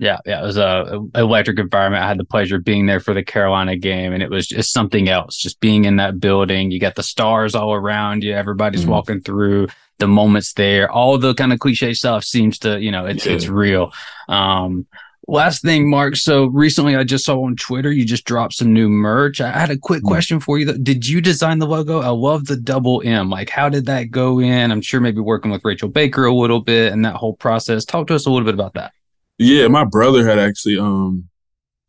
Yeah, 0.00 0.18
yeah, 0.24 0.40
it 0.40 0.44
was 0.44 0.56
a, 0.56 1.00
a, 1.14 1.20
electric 1.20 1.58
environment. 1.58 2.04
I 2.04 2.08
had 2.08 2.18
the 2.18 2.24
pleasure 2.24 2.56
of 2.56 2.64
being 2.64 2.86
there 2.86 3.00
for 3.00 3.14
the 3.14 3.24
Carolina 3.24 3.76
game, 3.76 4.12
and 4.12 4.22
it 4.22 4.30
was 4.30 4.46
just 4.46 4.72
something 4.72 5.08
else. 5.08 5.36
Just 5.36 5.58
being 5.58 5.86
in 5.86 5.96
that 5.96 6.20
building, 6.20 6.70
you 6.70 6.78
got 6.78 6.94
the 6.94 7.02
stars 7.02 7.56
all 7.56 7.74
around 7.74 8.22
you. 8.22 8.32
Everybody's 8.32 8.82
mm-hmm. 8.82 8.90
walking 8.92 9.20
through 9.20 9.66
the 9.98 10.06
moments 10.06 10.52
there. 10.52 10.88
All 10.88 11.18
the 11.18 11.34
kind 11.34 11.52
of 11.52 11.58
cliche 11.58 11.94
stuff 11.94 12.22
seems 12.22 12.60
to, 12.60 12.80
you 12.80 12.92
know, 12.92 13.06
it's 13.06 13.26
yeah. 13.26 13.32
it's 13.32 13.48
real. 13.48 13.92
Um, 14.28 14.86
last 15.26 15.62
thing, 15.62 15.90
Mark. 15.90 16.14
So 16.14 16.46
recently, 16.46 16.94
I 16.94 17.02
just 17.02 17.24
saw 17.24 17.44
on 17.44 17.56
Twitter 17.56 17.90
you 17.90 18.04
just 18.04 18.24
dropped 18.24 18.54
some 18.54 18.72
new 18.72 18.88
merch. 18.88 19.40
I 19.40 19.50
had 19.50 19.70
a 19.70 19.76
quick 19.76 20.00
mm-hmm. 20.00 20.08
question 20.08 20.38
for 20.38 20.60
you. 20.60 20.78
Did 20.78 21.08
you 21.08 21.20
design 21.20 21.58
the 21.58 21.66
logo? 21.66 22.00
I 22.00 22.10
love 22.10 22.46
the 22.46 22.56
double 22.56 23.02
M. 23.04 23.30
Like, 23.30 23.50
how 23.50 23.68
did 23.68 23.86
that 23.86 24.12
go 24.12 24.38
in? 24.38 24.70
I'm 24.70 24.80
sure 24.80 25.00
maybe 25.00 25.20
working 25.20 25.50
with 25.50 25.64
Rachel 25.64 25.88
Baker 25.88 26.24
a 26.24 26.34
little 26.34 26.60
bit 26.60 26.92
and 26.92 27.04
that 27.04 27.16
whole 27.16 27.34
process. 27.34 27.84
Talk 27.84 28.06
to 28.06 28.14
us 28.14 28.26
a 28.26 28.30
little 28.30 28.46
bit 28.46 28.54
about 28.54 28.74
that. 28.74 28.92
Yeah, 29.38 29.68
my 29.68 29.84
brother 29.84 30.26
had 30.26 30.38
actually 30.38 30.78
um 30.78 31.28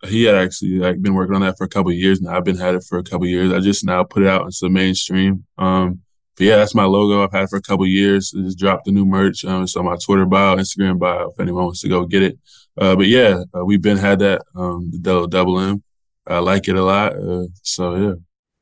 he 0.05 0.23
had 0.23 0.35
actually 0.35 0.79
like 0.79 1.01
been 1.01 1.13
working 1.13 1.35
on 1.35 1.41
that 1.41 1.57
for 1.57 1.65
a 1.65 1.69
couple 1.69 1.91
years 1.91 2.21
now. 2.21 2.37
I've 2.37 2.45
been 2.45 2.57
had 2.57 2.75
it 2.75 2.83
for 2.87 2.99
a 2.99 3.03
couple 3.03 3.27
years. 3.27 3.51
I 3.51 3.59
just 3.59 3.83
now 3.83 4.03
put 4.03 4.23
it 4.23 4.29
out 4.29 4.43
into 4.43 4.57
the 4.61 4.69
mainstream. 4.69 5.45
Um 5.57 6.01
but 6.39 6.45
yeah, 6.45 6.55
that's 6.55 6.73
my 6.73 6.85
logo. 6.85 7.21
I've 7.21 7.33
had 7.33 7.43
it 7.43 7.49
for 7.49 7.57
a 7.57 7.61
couple 7.61 7.85
years. 7.85 8.33
I 8.33 8.41
just 8.43 8.57
dropped 8.57 8.85
the 8.85 8.93
new 8.93 9.05
merch. 9.05 9.43
Um, 9.43 9.63
it's 9.63 9.75
on 9.75 9.83
my 9.83 9.97
Twitter 10.01 10.25
bio, 10.25 10.55
Instagram 10.55 10.97
bio, 10.97 11.31
if 11.31 11.39
anyone 11.39 11.65
wants 11.65 11.81
to 11.81 11.89
go 11.89 12.05
get 12.05 12.23
it. 12.23 12.39
Uh, 12.77 12.95
but 12.95 13.07
yeah, 13.07 13.43
uh, 13.53 13.65
we've 13.65 13.81
been 13.81 13.97
had 13.97 14.19
that 14.19 14.41
um, 14.55 14.89
the 14.89 14.99
double, 14.99 15.27
double 15.27 15.59
M. 15.59 15.83
I 16.25 16.39
like 16.39 16.69
it 16.69 16.77
a 16.77 16.81
lot. 16.81 17.17
Uh, 17.17 17.47
so 17.61 17.95
yeah. 17.95 18.13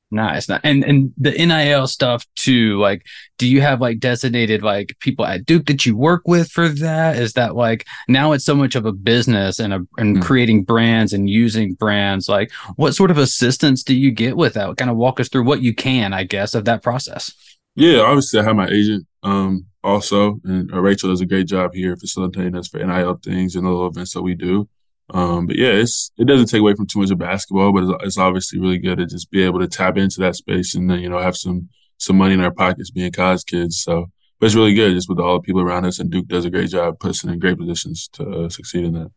Nice. 0.09 0.49
And 0.49 0.85
and 0.85 1.13
the 1.17 1.31
NIL 1.31 1.85
stuff 1.85 2.25
too. 2.35 2.79
Like, 2.79 3.05
do 3.37 3.47
you 3.47 3.59
have 3.59 3.81
like 3.81 3.99
designated 3.99 4.63
like 4.63 4.95
people 4.99 5.25
at 5.25 5.45
Duke 5.45 5.65
that 5.65 5.85
you 5.85 5.97
work 5.97 6.21
with 6.25 6.49
for 6.49 6.69
that? 6.69 7.17
Is 7.17 7.33
that 7.33 7.55
like 7.55 7.85
now 8.07 8.31
it's 8.31 8.45
so 8.45 8.55
much 8.55 8.75
of 8.75 8.85
a 8.85 8.93
business 8.93 9.59
and 9.59 9.73
a, 9.73 9.85
and 9.97 10.15
mm-hmm. 10.15 10.21
creating 10.21 10.63
brands 10.63 11.11
and 11.11 11.29
using 11.29 11.73
brands? 11.73 12.29
Like, 12.29 12.51
what 12.77 12.95
sort 12.95 13.11
of 13.11 13.17
assistance 13.17 13.83
do 13.83 13.93
you 13.93 14.11
get 14.11 14.37
with 14.37 14.53
that? 14.53 14.77
Kind 14.77 14.89
of 14.89 14.95
walk 14.95 15.19
us 15.19 15.27
through 15.27 15.43
what 15.43 15.61
you 15.61 15.75
can, 15.75 16.13
I 16.13 16.23
guess, 16.23 16.55
of 16.55 16.63
that 16.65 16.83
process. 16.83 17.33
Yeah, 17.75 17.99
obviously 17.99 18.39
I 18.39 18.43
have 18.43 18.55
my 18.55 18.67
agent 18.67 19.05
um, 19.23 19.65
also, 19.83 20.39
and 20.45 20.73
uh, 20.73 20.79
Rachel 20.79 21.09
does 21.09 21.21
a 21.21 21.25
great 21.25 21.47
job 21.47 21.73
here 21.73 21.95
facilitating 21.97 22.55
us 22.55 22.69
for 22.69 22.79
NIL 22.79 23.19
things 23.23 23.55
and 23.55 23.65
the 23.65 23.69
little 23.69 23.87
events 23.87 24.13
that 24.13 24.23
we 24.23 24.35
do. 24.35 24.69
Um, 25.09 25.47
but 25.47 25.55
yeah, 25.55 25.69
it's 25.69 26.11
it 26.17 26.25
doesn't 26.25 26.47
take 26.47 26.59
away 26.59 26.75
from 26.75 26.87
too 26.87 26.99
much 26.99 27.11
of 27.11 27.17
basketball, 27.17 27.71
but 27.71 27.83
it's, 27.83 28.03
it's, 28.03 28.17
obviously 28.17 28.59
really 28.59 28.77
good 28.77 28.97
to 28.97 29.05
just 29.05 29.31
be 29.31 29.41
able 29.43 29.59
to 29.59 29.67
tap 29.67 29.97
into 29.97 30.19
that 30.19 30.35
space 30.35 30.75
and 30.75 30.89
then 30.89 30.99
you 30.99 31.09
know 31.09 31.19
have 31.19 31.37
some 31.37 31.69
some 31.97 32.17
money 32.17 32.33
in 32.33 32.41
our 32.41 32.51
pockets 32.51 32.91
being 32.91 33.11
college 33.11 33.45
kids. 33.45 33.79
So, 33.79 34.11
but 34.39 34.47
it's 34.47 34.55
really 34.55 34.73
good 34.73 34.93
just 34.93 35.07
with 35.07 35.19
all 35.19 35.35
the 35.35 35.41
people 35.41 35.61
around 35.61 35.85
us, 35.85 35.99
and 35.99 36.11
Duke 36.11 36.27
does 36.27 36.45
a 36.45 36.49
great 36.49 36.69
job 36.69 36.99
putting 36.99 37.11
us 37.11 37.23
in 37.23 37.39
great 37.39 37.57
positions 37.57 38.09
to 38.13 38.29
uh, 38.29 38.49
succeed 38.49 38.83
in 38.83 38.93
that. 38.93 39.11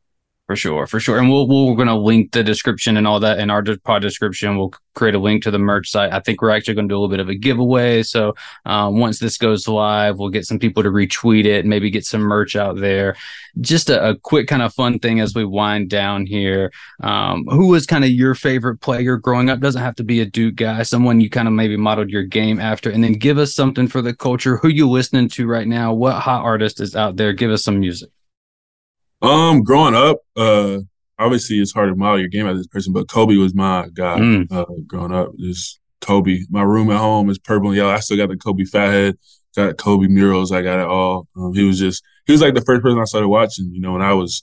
For 0.50 0.57
sure, 0.57 0.88
for 0.88 0.99
sure. 0.99 1.16
And 1.16 1.30
we'll, 1.30 1.47
we're 1.47 1.76
going 1.76 1.87
to 1.87 1.95
link 1.95 2.33
the 2.33 2.42
description 2.42 2.97
and 2.97 3.07
all 3.07 3.21
that 3.21 3.38
in 3.38 3.50
our 3.50 3.62
pod 3.85 4.02
description. 4.02 4.57
We'll 4.57 4.73
create 4.97 5.14
a 5.14 5.19
link 5.21 5.45
to 5.45 5.52
the 5.52 5.61
merch 5.61 5.88
site. 5.88 6.12
I 6.12 6.19
think 6.19 6.42
we're 6.42 6.50
actually 6.50 6.75
going 6.75 6.88
to 6.88 6.92
do 6.92 6.97
a 6.97 6.99
little 6.99 7.09
bit 7.09 7.21
of 7.21 7.28
a 7.28 7.37
giveaway. 7.37 8.02
So 8.02 8.35
um, 8.64 8.99
once 8.99 9.21
this 9.21 9.38
goes 9.38 9.69
live, 9.69 10.19
we'll 10.19 10.28
get 10.28 10.47
some 10.47 10.59
people 10.59 10.83
to 10.83 10.88
retweet 10.88 11.45
it, 11.45 11.66
maybe 11.66 11.88
get 11.88 12.04
some 12.04 12.23
merch 12.23 12.57
out 12.57 12.80
there. 12.80 13.14
Just 13.61 13.90
a, 13.90 14.09
a 14.09 14.16
quick 14.16 14.49
kind 14.49 14.61
of 14.61 14.75
fun 14.75 14.99
thing 14.99 15.21
as 15.21 15.37
we 15.37 15.45
wind 15.45 15.88
down 15.88 16.26
here. 16.26 16.73
Um, 17.00 17.44
who 17.44 17.68
was 17.68 17.87
kind 17.87 18.03
of 18.03 18.11
your 18.11 18.35
favorite 18.35 18.79
player 18.79 19.18
growing 19.18 19.51
up? 19.51 19.61
Doesn't 19.61 19.81
have 19.81 19.94
to 19.96 20.05
be 20.05 20.20
a 20.20 20.27
Duke 20.27 20.57
guy, 20.57 20.83
someone 20.83 21.20
you 21.20 21.31
kind 21.31 21.46
of 21.46 21.55
maybe 21.55 21.77
modeled 21.77 22.11
your 22.11 22.25
game 22.25 22.59
after. 22.59 22.90
And 22.90 23.05
then 23.05 23.12
give 23.12 23.38
us 23.38 23.55
something 23.55 23.87
for 23.87 24.03
the 24.03 24.16
culture. 24.16 24.57
Who 24.57 24.66
you 24.66 24.90
listening 24.90 25.29
to 25.29 25.46
right 25.46 25.68
now? 25.68 25.94
What 25.94 26.14
hot 26.14 26.42
artist 26.42 26.81
is 26.81 26.96
out 26.96 27.14
there? 27.14 27.33
Give 27.33 27.53
us 27.53 27.62
some 27.62 27.79
music. 27.79 28.11
Um, 29.22 29.62
growing 29.62 29.94
up, 29.94 30.18
uh, 30.37 30.78
obviously 31.18 31.59
it's 31.59 31.72
hard 31.72 31.90
to 31.90 31.94
model 31.94 32.18
your 32.18 32.28
game 32.28 32.46
as 32.46 32.59
this 32.59 32.66
person, 32.66 32.92
but 32.92 33.09
Kobe 33.09 33.37
was 33.37 33.54
my 33.54 33.88
guy. 33.92 34.18
Mm. 34.18 34.50
Uh, 34.50 34.64
growing 34.87 35.12
up, 35.12 35.30
just 35.38 35.80
Kobe. 36.00 36.40
My 36.50 36.62
room 36.62 36.90
at 36.90 36.98
home 36.98 37.28
is 37.30 37.38
purple 37.38 37.68
and 37.68 37.76
yellow. 37.76 37.92
I 37.92 38.00
still 38.00 38.16
got 38.16 38.30
the 38.30 38.37
Kobe 38.37 38.64
fathead, 38.64 39.18
got 39.54 39.76
Kobe 39.76 40.09
murals. 40.09 40.52
I 40.52 40.62
got 40.62 40.80
it 40.80 40.87
all. 40.87 41.28
Um, 41.37 41.54
he 41.54 41.64
was 41.64 41.78
just 41.78 42.02
he 42.26 42.33
was 42.33 42.40
like 42.40 42.54
the 42.54 42.62
first 42.62 42.83
person 42.83 42.98
I 42.98 43.04
started 43.04 43.28
watching. 43.28 43.70
You 43.72 43.80
know, 43.80 43.92
when 43.92 44.02
I 44.02 44.14
was 44.14 44.42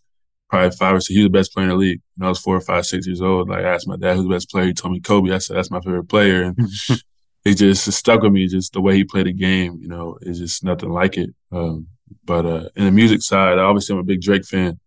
probably 0.49 0.71
five 0.71 0.95
or 0.95 0.99
six, 0.99 1.15
he 1.15 1.19
was 1.19 1.25
the 1.25 1.37
best 1.37 1.53
player 1.53 1.65
in 1.65 1.69
the 1.69 1.75
league. 1.75 2.01
When 2.15 2.27
I 2.27 2.29
was 2.29 2.39
four 2.39 2.55
or 2.55 2.61
five, 2.61 2.85
six 2.85 3.07
years 3.07 3.21
old, 3.21 3.49
like 3.49 3.65
I 3.65 3.73
asked 3.73 3.87
my 3.87 3.97
dad 3.97 4.15
who's 4.15 4.23
the 4.23 4.33
best 4.33 4.49
player. 4.49 4.65
He 4.65 4.73
told 4.73 4.93
me 4.93 4.99
Kobe. 4.99 5.33
I 5.33 5.39
said 5.39 5.57
that's 5.57 5.71
my 5.71 5.81
favorite 5.81 6.09
player, 6.09 6.43
and 6.43 6.57
it 7.45 7.55
just 7.55 7.87
it 7.87 7.91
stuck 7.93 8.21
with 8.21 8.31
me. 8.31 8.47
Just 8.47 8.73
the 8.73 8.81
way 8.81 8.95
he 8.95 9.03
played 9.03 9.25
the 9.25 9.33
game. 9.33 9.79
You 9.81 9.87
know, 9.87 10.17
it's 10.21 10.39
just 10.39 10.63
nothing 10.63 10.89
like 10.89 11.17
it. 11.17 11.31
Um, 11.51 11.87
but 12.23 12.45
uh, 12.45 12.69
in 12.75 12.85
the 12.85 12.91
music 12.91 13.21
side, 13.21 13.57
obviously 13.57 13.93
I'm 13.93 13.99
a 13.99 14.03
big 14.03 14.21
Drake 14.21 14.45
fan. 14.45 14.79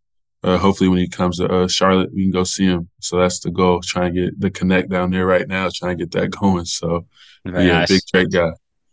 Uh, 0.43 0.57
hopefully, 0.57 0.89
when 0.89 0.99
he 0.99 1.09
comes 1.09 1.37
to 1.37 1.47
uh, 1.47 1.69
Charlotte, 1.69 2.15
we 2.15 2.23
can 2.23 2.31
go 2.31 2.45
see 2.45 2.65
him. 2.65 2.89
So 3.01 3.19
that's 3.19 3.41
the 3.41 3.51
goal. 3.51 3.81
Trying 3.83 4.15
to 4.15 4.23
get 4.23 4.41
the 4.41 4.51
connect 4.51 4.89
down 4.89 5.11
there 5.11 5.27
right 5.27 5.47
now. 5.47 5.69
Trying 5.73 5.99
to 5.99 6.05
get 6.05 6.13
that 6.13 6.31
going. 6.31 6.65
So 6.65 7.07
very 7.45 7.67
yeah, 7.67 7.81
nice. 7.81 7.89
big 7.89 8.03
Drake 8.11 8.31
guy. 8.31 8.53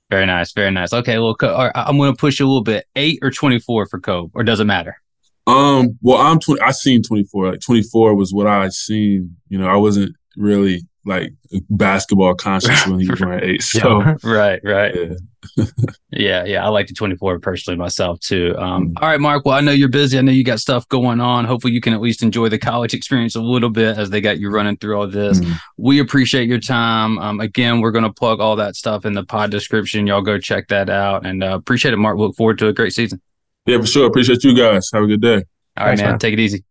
Very 0.09 0.25
nice. 0.25 0.51
Very 0.53 0.71
nice. 0.71 0.93
Okay, 0.93 1.19
well, 1.19 1.35
I'm 1.41 1.97
going 1.97 2.13
to 2.13 2.17
push 2.17 2.39
you 2.39 2.45
a 2.45 2.47
little 2.47 2.63
bit. 2.63 2.85
Eight 2.95 3.19
or 3.21 3.31
24 3.31 3.87
for 3.87 3.99
Kobe, 3.99 4.31
or 4.33 4.43
does 4.43 4.59
it 4.59 4.65
matter? 4.65 5.01
Um. 5.45 5.97
Well, 6.01 6.17
I'm 6.17 6.39
20. 6.39 6.61
I 6.61 6.71
seen 6.71 7.01
24. 7.01 7.51
Like 7.51 7.61
24 7.61 8.15
was 8.15 8.33
what 8.33 8.47
I 8.47 8.67
seen. 8.69 9.37
You 9.47 9.57
know, 9.57 9.67
I 9.67 9.77
wasn't 9.77 10.15
really 10.35 10.81
like 11.07 11.33
basketball 11.69 12.35
conscious 12.35 12.85
when 12.85 12.99
he 12.99 13.09
was 13.09 13.19
wearing 13.21 13.43
eight. 13.43 13.63
So 13.63 14.01
yeah, 14.01 14.15
right, 14.23 14.59
right. 14.63 14.95
Yeah. 14.95 15.13
yeah, 16.11 16.43
yeah. 16.45 16.65
I 16.65 16.69
like 16.69 16.87
the 16.87 16.93
24 16.93 17.39
personally 17.39 17.77
myself 17.77 18.19
too. 18.19 18.55
Um, 18.57 18.87
mm-hmm. 18.87 19.03
all 19.03 19.09
right, 19.09 19.19
Mark. 19.19 19.45
Well, 19.45 19.55
I 19.55 19.61
know 19.61 19.71
you're 19.71 19.89
busy. 19.89 20.17
I 20.17 20.21
know 20.21 20.31
you 20.31 20.43
got 20.43 20.59
stuff 20.59 20.87
going 20.89 21.21
on. 21.21 21.45
Hopefully 21.45 21.73
you 21.73 21.81
can 21.81 21.93
at 21.93 22.01
least 22.01 22.21
enjoy 22.21 22.49
the 22.49 22.57
college 22.57 22.93
experience 22.93 23.35
a 23.35 23.41
little 23.41 23.69
bit 23.69 23.97
as 23.97 24.09
they 24.09 24.21
got 24.21 24.39
you 24.39 24.49
running 24.49 24.77
through 24.77 24.97
all 24.97 25.07
this. 25.07 25.39
Mm-hmm. 25.39 25.53
We 25.77 25.99
appreciate 25.99 26.47
your 26.47 26.59
time. 26.59 27.17
Um, 27.19 27.39
again, 27.39 27.81
we're 27.81 27.91
gonna 27.91 28.13
plug 28.13 28.39
all 28.39 28.55
that 28.57 28.75
stuff 28.75 29.05
in 29.05 29.13
the 29.13 29.23
pod 29.23 29.51
description. 29.51 30.07
Y'all 30.07 30.21
go 30.21 30.37
check 30.37 30.67
that 30.67 30.89
out 30.89 31.25
and 31.25 31.43
uh, 31.43 31.55
appreciate 31.55 31.93
it, 31.93 31.97
Mark. 31.97 32.17
Look 32.17 32.35
forward 32.35 32.57
to 32.59 32.67
a 32.67 32.73
great 32.73 32.93
season. 32.93 33.21
Yeah, 33.65 33.79
for 33.79 33.87
sure. 33.87 34.07
Appreciate 34.07 34.43
you 34.43 34.55
guys. 34.55 34.89
Have 34.93 35.03
a 35.03 35.07
good 35.07 35.21
day. 35.21 35.43
All 35.77 35.85
right, 35.85 35.89
Thanks, 35.89 36.01
man. 36.01 36.11
man. 36.11 36.19
Take 36.19 36.33
it 36.33 36.39
easy. 36.39 36.63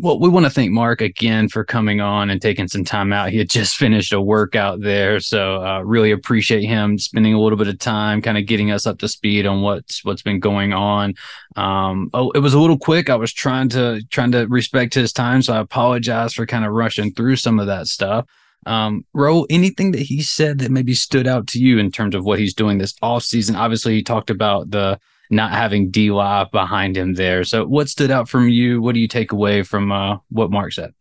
Well, 0.00 0.20
we 0.20 0.28
want 0.28 0.46
to 0.46 0.50
thank 0.50 0.70
Mark 0.70 1.00
again 1.00 1.48
for 1.48 1.64
coming 1.64 2.00
on 2.00 2.30
and 2.30 2.40
taking 2.40 2.68
some 2.68 2.84
time 2.84 3.12
out. 3.12 3.30
He 3.30 3.38
had 3.38 3.50
just 3.50 3.76
finished 3.78 4.12
a 4.12 4.20
workout 4.20 4.80
there, 4.80 5.18
so 5.18 5.64
uh, 5.64 5.80
really 5.80 6.12
appreciate 6.12 6.64
him 6.64 6.98
spending 6.98 7.34
a 7.34 7.40
little 7.40 7.58
bit 7.58 7.66
of 7.66 7.80
time, 7.80 8.22
kind 8.22 8.38
of 8.38 8.46
getting 8.46 8.70
us 8.70 8.86
up 8.86 8.98
to 9.00 9.08
speed 9.08 9.44
on 9.44 9.62
what's 9.62 10.04
what's 10.04 10.22
been 10.22 10.38
going 10.38 10.72
on. 10.72 11.14
Um, 11.56 12.10
oh, 12.14 12.30
it 12.30 12.38
was 12.38 12.54
a 12.54 12.60
little 12.60 12.78
quick. 12.78 13.10
I 13.10 13.16
was 13.16 13.32
trying 13.32 13.70
to 13.70 14.00
trying 14.10 14.30
to 14.32 14.46
respect 14.46 14.94
his 14.94 15.12
time, 15.12 15.42
so 15.42 15.54
I 15.54 15.58
apologize 15.58 16.32
for 16.32 16.46
kind 16.46 16.64
of 16.64 16.72
rushing 16.72 17.12
through 17.12 17.36
some 17.36 17.58
of 17.58 17.66
that 17.66 17.88
stuff. 17.88 18.26
Um, 18.66 19.04
Ro, 19.14 19.46
anything 19.50 19.90
that 19.92 20.02
he 20.02 20.22
said 20.22 20.58
that 20.58 20.70
maybe 20.70 20.94
stood 20.94 21.26
out 21.26 21.48
to 21.48 21.58
you 21.58 21.78
in 21.78 21.90
terms 21.90 22.14
of 22.14 22.24
what 22.24 22.38
he's 22.38 22.54
doing 22.54 22.78
this 22.78 22.94
off 23.02 23.24
season? 23.24 23.56
Obviously, 23.56 23.94
he 23.94 24.02
talked 24.04 24.30
about 24.30 24.70
the 24.70 25.00
not 25.30 25.52
having 25.52 25.90
D 25.90 26.10
Live 26.10 26.50
behind 26.50 26.96
him 26.96 27.14
there. 27.14 27.44
So, 27.44 27.66
what 27.66 27.88
stood 27.88 28.10
out 28.10 28.28
from 28.28 28.48
you? 28.48 28.80
What 28.80 28.94
do 28.94 29.00
you 29.00 29.08
take 29.08 29.32
away 29.32 29.62
from 29.62 29.92
uh, 29.92 30.18
what 30.30 30.50
Mark 30.50 30.72
said? 30.72 30.92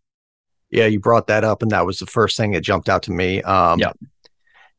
Yeah, 0.70 0.86
you 0.86 1.00
brought 1.00 1.28
that 1.28 1.44
up, 1.44 1.62
and 1.62 1.72
that 1.72 1.86
was 1.86 2.00
the 2.00 2.06
first 2.06 2.36
thing 2.38 2.52
that 2.52 2.62
jumped 2.62 2.90
out 2.90 3.04
to 3.04 3.12
me. 3.12 3.42
Um, 3.44 3.80
yeah, 3.80 3.94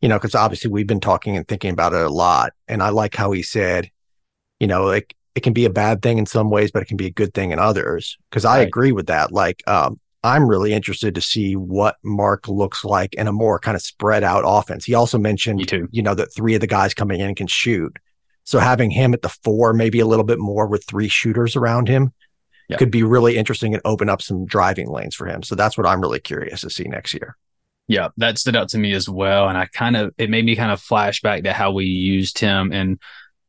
you 0.00 0.08
know, 0.08 0.16
because 0.16 0.34
obviously 0.34 0.70
we've 0.70 0.86
been 0.86 1.00
talking 1.00 1.36
and 1.36 1.46
thinking 1.48 1.70
about 1.70 1.92
it 1.92 2.04
a 2.04 2.10
lot, 2.10 2.52
and 2.66 2.82
I 2.82 2.90
like 2.90 3.14
how 3.14 3.32
he 3.32 3.42
said, 3.42 3.90
you 4.60 4.66
know, 4.66 4.84
like 4.84 5.14
it 5.34 5.42
can 5.42 5.52
be 5.52 5.64
a 5.64 5.70
bad 5.70 6.02
thing 6.02 6.18
in 6.18 6.26
some 6.26 6.50
ways, 6.50 6.70
but 6.70 6.82
it 6.82 6.86
can 6.86 6.96
be 6.96 7.06
a 7.06 7.10
good 7.10 7.32
thing 7.32 7.52
in 7.52 7.58
others. 7.58 8.18
Because 8.28 8.44
I 8.44 8.58
agree 8.58 8.92
with 8.92 9.06
that. 9.06 9.30
Like, 9.30 9.62
um, 9.68 10.00
I'm 10.24 10.48
really 10.48 10.72
interested 10.72 11.14
to 11.14 11.20
see 11.20 11.54
what 11.54 11.96
Mark 12.02 12.48
looks 12.48 12.84
like 12.84 13.14
in 13.14 13.28
a 13.28 13.32
more 13.32 13.60
kind 13.60 13.76
of 13.76 13.82
spread 13.82 14.24
out 14.24 14.42
offense. 14.44 14.84
He 14.84 14.94
also 14.94 15.16
mentioned, 15.16 15.70
you 15.92 16.02
know, 16.02 16.14
that 16.14 16.34
three 16.34 16.54
of 16.54 16.60
the 16.60 16.66
guys 16.66 16.92
coming 16.92 17.20
in 17.20 17.34
can 17.36 17.46
shoot. 17.46 17.96
So 18.48 18.60
having 18.60 18.90
him 18.90 19.12
at 19.12 19.20
the 19.20 19.28
four, 19.28 19.74
maybe 19.74 20.00
a 20.00 20.06
little 20.06 20.24
bit 20.24 20.38
more 20.38 20.66
with 20.66 20.82
three 20.86 21.08
shooters 21.08 21.54
around 21.54 21.86
him, 21.86 22.14
yep. 22.70 22.78
could 22.78 22.90
be 22.90 23.02
really 23.02 23.36
interesting 23.36 23.74
and 23.74 23.82
open 23.84 24.08
up 24.08 24.22
some 24.22 24.46
driving 24.46 24.88
lanes 24.88 25.14
for 25.14 25.26
him. 25.26 25.42
So 25.42 25.54
that's 25.54 25.76
what 25.76 25.86
I'm 25.86 26.00
really 26.00 26.18
curious 26.18 26.62
to 26.62 26.70
see 26.70 26.84
next 26.84 27.12
year. 27.12 27.36
Yeah, 27.88 28.08
that 28.16 28.38
stood 28.38 28.56
out 28.56 28.70
to 28.70 28.78
me 28.78 28.94
as 28.94 29.06
well. 29.06 29.50
And 29.50 29.58
I 29.58 29.66
kind 29.66 29.98
of, 29.98 30.14
it 30.16 30.30
made 30.30 30.46
me 30.46 30.56
kind 30.56 30.72
of 30.72 30.80
flash 30.80 31.20
back 31.20 31.42
to 31.42 31.52
how 31.52 31.72
we 31.72 31.84
used 31.84 32.38
him. 32.38 32.72
And 32.72 32.98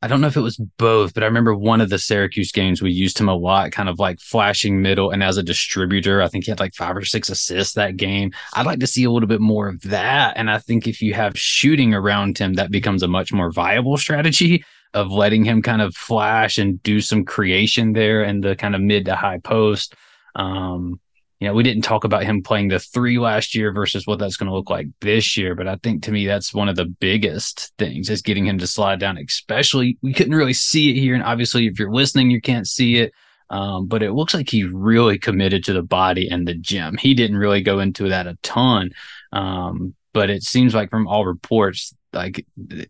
I 0.01 0.09
don't 0.09 0.19
know 0.19 0.27
if 0.27 0.35
it 0.35 0.41
was 0.41 0.57
both, 0.57 1.13
but 1.13 1.23
I 1.23 1.27
remember 1.27 1.55
one 1.55 1.79
of 1.79 1.89
the 1.89 1.97
Syracuse 1.97 2.51
games, 2.51 2.81
we 2.81 2.91
used 2.91 3.17
him 3.17 3.29
a 3.29 3.35
lot, 3.35 3.71
kind 3.71 3.87
of 3.87 3.99
like 3.99 4.19
flashing 4.19 4.81
middle 4.81 5.11
and 5.11 5.23
as 5.23 5.37
a 5.37 5.43
distributor. 5.43 6.21
I 6.21 6.27
think 6.27 6.43
he 6.43 6.51
had 6.51 6.59
like 6.59 6.75
five 6.75 6.97
or 6.97 7.05
six 7.05 7.29
assists 7.29 7.75
that 7.75 7.95
game. 7.95 8.33
I'd 8.53 8.65
like 8.65 8.79
to 8.81 8.87
see 8.87 9.05
a 9.05 9.11
little 9.11 9.29
bit 9.29 9.39
more 9.39 9.69
of 9.69 9.81
that. 9.83 10.35
And 10.35 10.51
I 10.51 10.57
think 10.57 10.87
if 10.87 11.01
you 11.01 11.13
have 11.13 11.39
shooting 11.39 11.93
around 11.93 12.37
him, 12.37 12.55
that 12.55 12.69
becomes 12.69 13.01
a 13.01 13.07
much 13.07 13.31
more 13.31 13.49
viable 13.49 13.95
strategy 13.95 14.65
of 14.93 15.11
letting 15.11 15.43
him 15.43 15.61
kind 15.61 15.81
of 15.81 15.95
flash 15.95 16.57
and 16.57 16.81
do 16.83 17.01
some 17.01 17.23
creation 17.25 17.93
there 17.93 18.23
in 18.23 18.41
the 18.41 18.55
kind 18.55 18.75
of 18.75 18.81
mid 18.81 19.05
to 19.05 19.15
high 19.15 19.37
post. 19.37 19.95
Um, 20.35 20.99
you 21.39 21.47
know, 21.47 21.53
we 21.53 21.63
didn't 21.63 21.83
talk 21.83 22.03
about 22.03 22.23
him 22.23 22.43
playing 22.43 22.67
the 22.67 22.79
three 22.79 23.17
last 23.17 23.55
year 23.55 23.71
versus 23.71 24.05
what 24.05 24.19
that's 24.19 24.35
going 24.35 24.49
to 24.49 24.55
look 24.55 24.69
like 24.69 24.87
this 24.99 25.37
year. 25.37 25.55
But 25.55 25.67
I 25.67 25.77
think 25.77 26.03
to 26.03 26.11
me, 26.11 26.27
that's 26.27 26.53
one 26.53 26.67
of 26.67 26.75
the 26.75 26.85
biggest 26.85 27.71
things 27.77 28.09
is 28.09 28.21
getting 28.21 28.45
him 28.45 28.57
to 28.57 28.67
slide 28.67 28.99
down, 28.99 29.17
especially 29.17 29.97
we 30.01 30.13
couldn't 30.13 30.35
really 30.35 30.53
see 30.53 30.89
it 30.89 30.99
here. 30.99 31.13
And 31.13 31.23
obviously, 31.23 31.67
if 31.67 31.79
you're 31.79 31.93
listening, 31.93 32.29
you 32.29 32.41
can't 32.41 32.67
see 32.67 32.97
it. 32.97 33.13
Um, 33.49 33.87
but 33.87 34.03
it 34.03 34.11
looks 34.11 34.33
like 34.33 34.49
he 34.49 34.63
really 34.65 35.17
committed 35.17 35.63
to 35.65 35.73
the 35.73 35.81
body 35.81 36.27
and 36.29 36.47
the 36.47 36.53
gym. 36.53 36.97
He 36.97 37.13
didn't 37.13 37.37
really 37.37 37.61
go 37.61 37.79
into 37.79 38.09
that 38.09 38.27
a 38.27 38.37
ton. 38.43 38.91
Um, 39.31 39.95
but 40.13 40.29
it 40.29 40.43
seems 40.43 40.75
like 40.75 40.89
from 40.89 41.07
all 41.07 41.25
reports, 41.25 41.95
like 42.13 42.45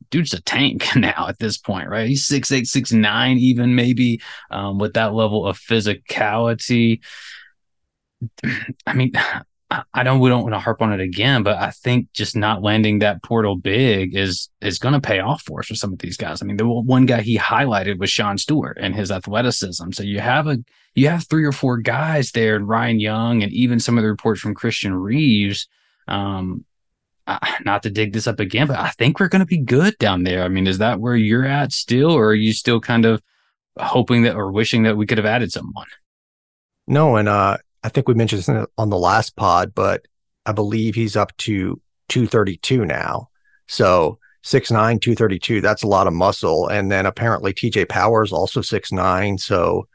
dude's 0.10 0.34
a 0.34 0.42
tank 0.42 0.88
now 0.96 1.28
at 1.28 1.40
this 1.40 1.58
point, 1.58 1.90
right? 1.90 2.08
He's 2.08 2.26
six 2.26 2.52
eight, 2.52 2.68
six 2.68 2.92
nine, 2.92 3.38
even 3.38 3.76
maybe 3.76 4.22
um, 4.52 4.78
with 4.78 4.94
that 4.94 5.14
level 5.14 5.46
of 5.46 5.58
physicality. 5.58 7.02
I 8.86 8.94
mean, 8.94 9.14
I 9.94 10.02
don't 10.02 10.20
we 10.20 10.30
don't 10.30 10.42
want 10.42 10.56
to 10.56 10.60
harp 10.60 10.82
on 10.82 10.94
it 10.94 11.00
again, 11.00 11.44
but 11.44 11.58
I 11.58 11.70
think 11.70 12.12
just 12.14 12.36
not 12.36 12.64
landing 12.64 13.00
that 13.00 13.22
portal 13.22 13.56
big 13.56 14.16
is 14.16 14.50
is 14.62 14.80
going 14.80 14.94
to 14.96 15.02
pay 15.02 15.20
off 15.20 15.44
for 15.44 15.60
us 15.60 15.68
for 15.68 15.76
some 15.76 15.94
of 15.94 16.00
these 16.00 16.18
guys. 16.18 16.42
I 16.42 16.46
mean, 16.46 16.58
the 16.58 16.68
one 16.68 17.06
guy 17.06 17.22
he 17.22 17.38
highlighted 17.38 18.00
was 18.00 18.10
Sean 18.10 18.40
Stewart 18.40 18.80
and 18.82 18.96
his 18.96 19.12
athleticism. 19.12 19.92
So 19.92 20.02
you 20.02 20.22
have 20.22 20.48
a 20.48 20.58
you 20.96 21.08
have 21.10 21.28
three 21.28 21.46
or 21.46 21.52
four 21.52 21.78
guys 21.78 22.32
there, 22.32 22.56
and 22.56 22.68
Ryan 22.68 23.00
Young, 23.00 23.44
and 23.44 23.52
even 23.52 23.80
some 23.80 23.98
of 23.98 24.02
the 24.02 24.10
reports 24.10 24.42
from 24.42 24.56
Christian 24.56 24.96
Reeves. 24.96 25.68
Um, 26.08 26.66
not 27.66 27.84
to 27.84 27.90
dig 27.90 28.14
this 28.14 28.28
up 28.28 28.40
again, 28.40 28.68
but 28.68 28.78
I 28.78 28.90
think 28.90 29.20
we're 29.20 29.28
going 29.28 29.42
to 29.42 29.46
be 29.46 29.58
good 29.58 29.98
down 30.00 30.24
there. 30.24 30.44
I 30.44 30.48
mean, 30.48 30.68
is 30.68 30.78
that 30.80 31.00
where 31.00 31.16
you're 31.16 31.46
at 31.46 31.72
still, 31.72 32.12
or 32.12 32.30
are 32.30 32.36
you 32.36 32.54
still 32.54 32.80
kind 32.80 33.06
of 33.06 33.22
hoping 33.78 34.24
that 34.24 34.36
or 34.36 34.52
wishing 34.52 34.84
that 34.84 34.98
we 34.98 35.06
could 35.06 35.18
have 35.18 35.26
added 35.26 35.52
someone? 35.52 35.88
No, 36.88 37.18
and 37.18 37.30
uh, 37.30 37.58
I 37.84 37.90
think 37.90 38.08
we 38.08 38.14
mentioned 38.14 38.42
this 38.44 38.68
on 38.78 38.90
the 38.90 38.98
last 38.98 39.36
pod, 39.36 39.74
but 39.76 40.06
I 40.46 40.52
believe 40.52 40.96
he's 40.96 41.16
up 41.16 41.36
to 41.38 41.80
232 42.10 42.86
now. 42.86 43.30
So 43.68 44.18
6'9, 44.44 45.02
232, 45.02 45.62
that's 45.62 45.84
a 45.84 45.88
lot 45.88 46.08
of 46.08 46.14
muscle. 46.14 46.68
And 46.68 46.92
then 46.92 47.06
apparently 47.06 47.54
TJ 47.54 47.88
Powers 47.90 48.32
also 48.32 48.62
6'9. 48.62 49.40
So 49.40 49.88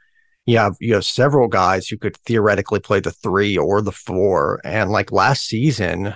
you 0.46 0.58
have 0.58 0.76
you 0.80 0.94
have 0.94 1.04
several 1.04 1.48
guys 1.48 1.88
who 1.88 1.96
could 1.96 2.16
theoretically 2.18 2.78
play 2.78 3.00
the 3.00 3.10
three 3.10 3.56
or 3.56 3.80
the 3.80 3.92
four. 3.92 4.60
And 4.64 4.90
like 4.90 5.10
last 5.10 5.46
season, 5.46 6.14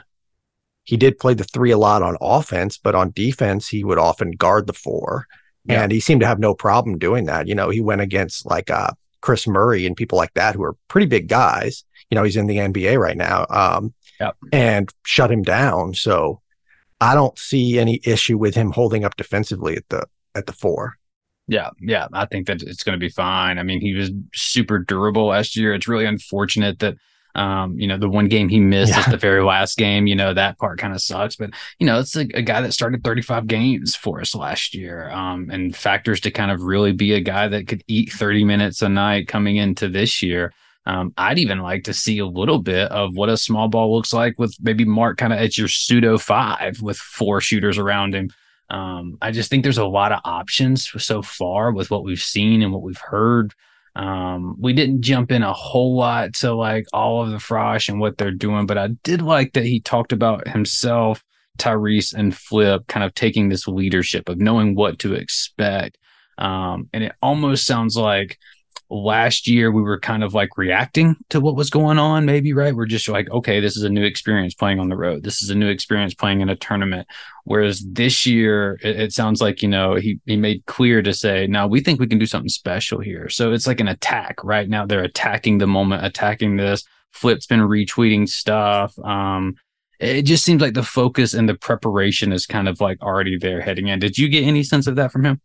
he 0.88 0.96
did 0.96 1.18
play 1.18 1.35
the 1.35 1.44
three 1.44 1.70
a 1.70 1.77
lot 1.77 2.01
on 2.01 2.16
offense, 2.18 2.79
but 2.79 2.94
on 2.94 3.11
defense, 3.11 3.68
he 3.68 3.85
would 3.85 3.98
often 3.98 4.31
guard 4.31 4.66
the 4.66 4.72
four. 4.72 5.27
Yeah. 5.66 5.83
And 5.83 5.92
he 5.92 6.01
seemed 6.01 6.22
to 6.22 6.27
have 6.27 6.38
no 6.38 6.55
problem 6.55 6.96
doing 6.96 7.27
that. 7.27 7.46
You 7.46 7.55
know, 7.55 7.68
he 7.68 7.83
went 7.83 8.01
against 8.01 8.46
like 8.46 8.70
uh 8.70 8.92
Kris 9.20 9.46
Murray 9.46 9.85
and 9.85 9.94
people 9.94 10.16
like 10.16 10.33
that 10.33 10.55
who 10.55 10.62
are 10.62 10.77
pretty 10.88 11.07
big 11.07 11.29
guys. 11.29 11.85
You 12.11 12.16
know, 12.16 12.22
he's 12.22 12.38
in 12.38 12.46
the 12.46 12.57
NBA 12.57 12.98
right 12.98 13.18
now, 13.18 13.44
um, 13.51 13.92
yep. 14.18 14.35
and 14.51 14.90
shut 15.03 15.31
him 15.31 15.42
down. 15.42 15.92
So 15.92 16.40
I 17.03 17.14
don't 17.14 17.38
see 17.38 17.79
any 17.79 18.01
issue 18.05 18.38
with 18.38 18.55
him 18.55 18.72
holding 18.72 19.05
up 19.05 19.14
defensively 19.16 19.77
at 19.77 19.87
the 19.90 20.07
at 20.35 20.46
the 20.46 20.55
four. 20.55 20.94
Yeah, 21.48 21.68
yeah, 21.83 22.09
I 22.14 22.24
think 22.24 22.46
that 22.46 22.62
it's 22.62 22.83
going 22.83 22.98
to 22.98 23.05
be 23.05 23.11
fine. 23.11 23.59
I 23.59 23.62
mean, 23.62 23.83
he 23.83 23.92
was 23.92 24.11
super 24.35 24.79
durable 24.79 25.27
last 25.27 25.55
year. 25.55 25.74
It's 25.74 25.87
really 25.87 26.07
unfortunate 26.07 26.79
that 26.79 26.96
um, 27.38 27.79
you 27.79 27.87
know, 27.87 27.96
the 27.96 28.09
one 28.09 28.27
game 28.27 28.48
he 28.48 28.59
missed 28.59 28.92
yeah. 28.92 29.01
is 29.01 29.07
the 29.07 29.16
very 29.16 29.44
last 29.44 29.79
game. 29.79 30.09
You 30.09 30.16
know, 30.16 30.35
that 30.35 30.59
part 30.59 30.81
kind 30.81 30.92
of 30.92 31.01
sucks. 31.01 31.37
But, 31.37 31.51
you 31.79 31.87
know, 31.87 32.01
it's 32.01 32.16
a, 32.16 32.27
a, 32.35 32.42
guy 32.42 32.61
that 32.61 32.72
started 32.72 33.05
35 33.05 33.46
games 33.46 33.94
for 33.94 34.20
us 34.20 34.35
last 34.35 34.74
year 34.74 35.09
um, 35.11 35.48
and 35.48 35.74
factors 35.74 36.20
to 36.22 36.33
kind 36.33 36.51
of 36.51 36.62
really 36.62 36.90
be 36.92 37.12
a 37.12 37.20
guy 37.20 37.46
that 37.46 37.68
could 37.68 37.85
eat 37.87 38.11
30 38.11 38.44
minutes 38.44 38.83
a 38.83 38.88
night 38.88 39.29
coming 39.29 39.57
into 39.57 39.88
this 39.88 40.20
year. 40.20 40.53
Um, 40.85 41.12
I'd 41.16 41.38
even 41.38 41.61
like 41.61 41.85
to 41.85 41.94
see 41.94 42.18
a 42.18 42.27
little 42.27 42.59
bit 42.59 42.90
of 42.90 43.14
what 43.14 43.29
a 43.29 43.37
small 43.37 43.68
ball 43.68 43.94
looks 43.94 44.12
like 44.12 44.37
with 44.38 44.57
maybe 44.61 44.85
Mark 44.85 45.18
kind 45.18 45.33
of 45.33 45.38
at 45.38 45.57
your 45.57 45.68
pseudo 45.68 46.18
five 46.18 46.83
with 46.83 46.96
four 46.96 47.40
shooters 47.40 47.79
around 47.79 48.16
him. 48.16 48.31
Um, 48.68 49.16
I 49.22 49.31
just 49.31 49.48
think 49.48 49.62
there's 49.62 49.79
a 49.79 49.87
lot 49.87 50.11
of 50.11 50.20
options 50.24 50.90
so 50.98 51.22
far 51.22 51.72
with 51.72 51.90
what 51.90 52.05
we've 52.05 52.20
seen 52.20 52.62
and 52.62 52.72
what 52.72 52.83
we've 52.83 52.98
heard. 52.98 53.55
Um, 53.99 54.55
we 54.61 54.73
didn't 54.75 55.03
jump 55.03 55.33
in 55.33 55.43
a 55.43 55.53
whole 55.53 55.97
lot 55.97 56.35
to 56.35 56.55
like 56.55 56.87
all 56.93 57.25
of 57.25 57.31
the 57.31 57.39
Frosh 57.39 57.89
and 57.89 57.99
what 57.99 58.17
they're 58.17 58.31
doing, 58.31 58.65
but 58.65 58.79
I 58.79 58.89
did 59.03 59.21
like 59.21 59.55
that 59.55 59.65
he 59.65 59.81
talked 59.81 60.13
about 60.13 60.47
himself, 60.47 61.25
Tyrese, 61.59 62.15
and 62.15 62.35
Flip 62.35 62.87
kind 62.87 63.03
of 63.03 63.13
taking 63.15 63.49
this 63.49 63.67
leadership 63.67 64.29
of 64.29 64.39
knowing 64.39 64.77
what 64.77 65.01
to 65.01 65.15
expect. 65.15 65.99
Um, 66.39 66.89
and 66.93 67.03
it 67.03 67.13
almost 67.21 67.67
sounds 67.67 67.97
like 67.97 68.39
last 68.90 69.46
year 69.46 69.70
we 69.70 69.83
were 69.83 69.98
kind 69.98 70.24
of 70.24 70.33
like 70.33 70.57
reacting 70.57 71.14
to 71.29 71.40
what 71.40 71.57
was 71.57 71.68
going 71.68 71.98
on 71.98 72.24
maybe 72.24 72.53
right? 72.53 72.74
We're 72.74 72.87
just 72.87 73.09
like 73.09 73.31
okay 73.31 73.61
this 73.61 73.77
is 73.77 73.83
a 73.83 73.90
new 73.90 74.05
experience 74.05 74.55
playing 74.55 74.81
on 74.81 74.88
the 74.88 74.96
road. 74.96 75.24
This 75.24 75.42
is 75.42 75.51
a 75.51 75.55
new 75.55 75.68
experience 75.68 76.14
playing 76.14 76.40
in 76.40 76.48
a 76.48 76.57
tournament. 76.57 77.07
Whereas 77.44 77.85
this 77.87 78.24
year 78.24 78.79
it, 78.83 78.98
it 79.01 79.12
sounds 79.12 79.40
like 79.40 79.62
you 79.62 79.68
know 79.68 79.96
he 79.96 80.20
he 80.24 80.37
made 80.37 80.64
clear 80.66 81.03
to 81.03 81.12
say 81.12 81.46
now 81.46 81.66
we 81.66 81.81
think 81.81 82.01
we 82.01 82.07
can 82.07 82.18
do 82.18 82.27
something 82.27 82.48
special 82.48 83.01
here. 83.01 83.29
So 83.29 83.53
it's 83.53 83.66
like 83.66 83.81
an 83.81 83.88
attack 83.88 84.42
right? 84.42 84.68
Now 84.68 84.87
they're 84.87 85.05
attacking 85.05 85.59
the 85.59 85.66
moment 85.66 86.05
attacking 86.05 86.57
this. 86.57 86.83
Flip's 87.12 87.46
been 87.46 87.61
retweeting 87.61 88.29
stuff. 88.29 88.98
Um 89.01 89.55
it 90.01 90.22
just 90.22 90.44
seems 90.44 90.62
like 90.62 90.74
the 90.74 90.83
focus 90.83 91.35
and 91.35 91.48
the 91.48 91.57
preparation 91.57 92.33
is 92.33 92.46
kind 92.46 92.68
of 92.68 92.81
like 92.81 93.03
already 93.03 93.37
there 93.37 93.61
heading 93.61 93.88
in. 93.88 93.98
Did 93.98 94.16
you 94.16 94.29
get 94.29 94.44
any 94.44 94.62
sense 94.62 94.87
of 94.87 94.96
that 94.96 95.11
from 95.11 95.24
him 95.24 95.40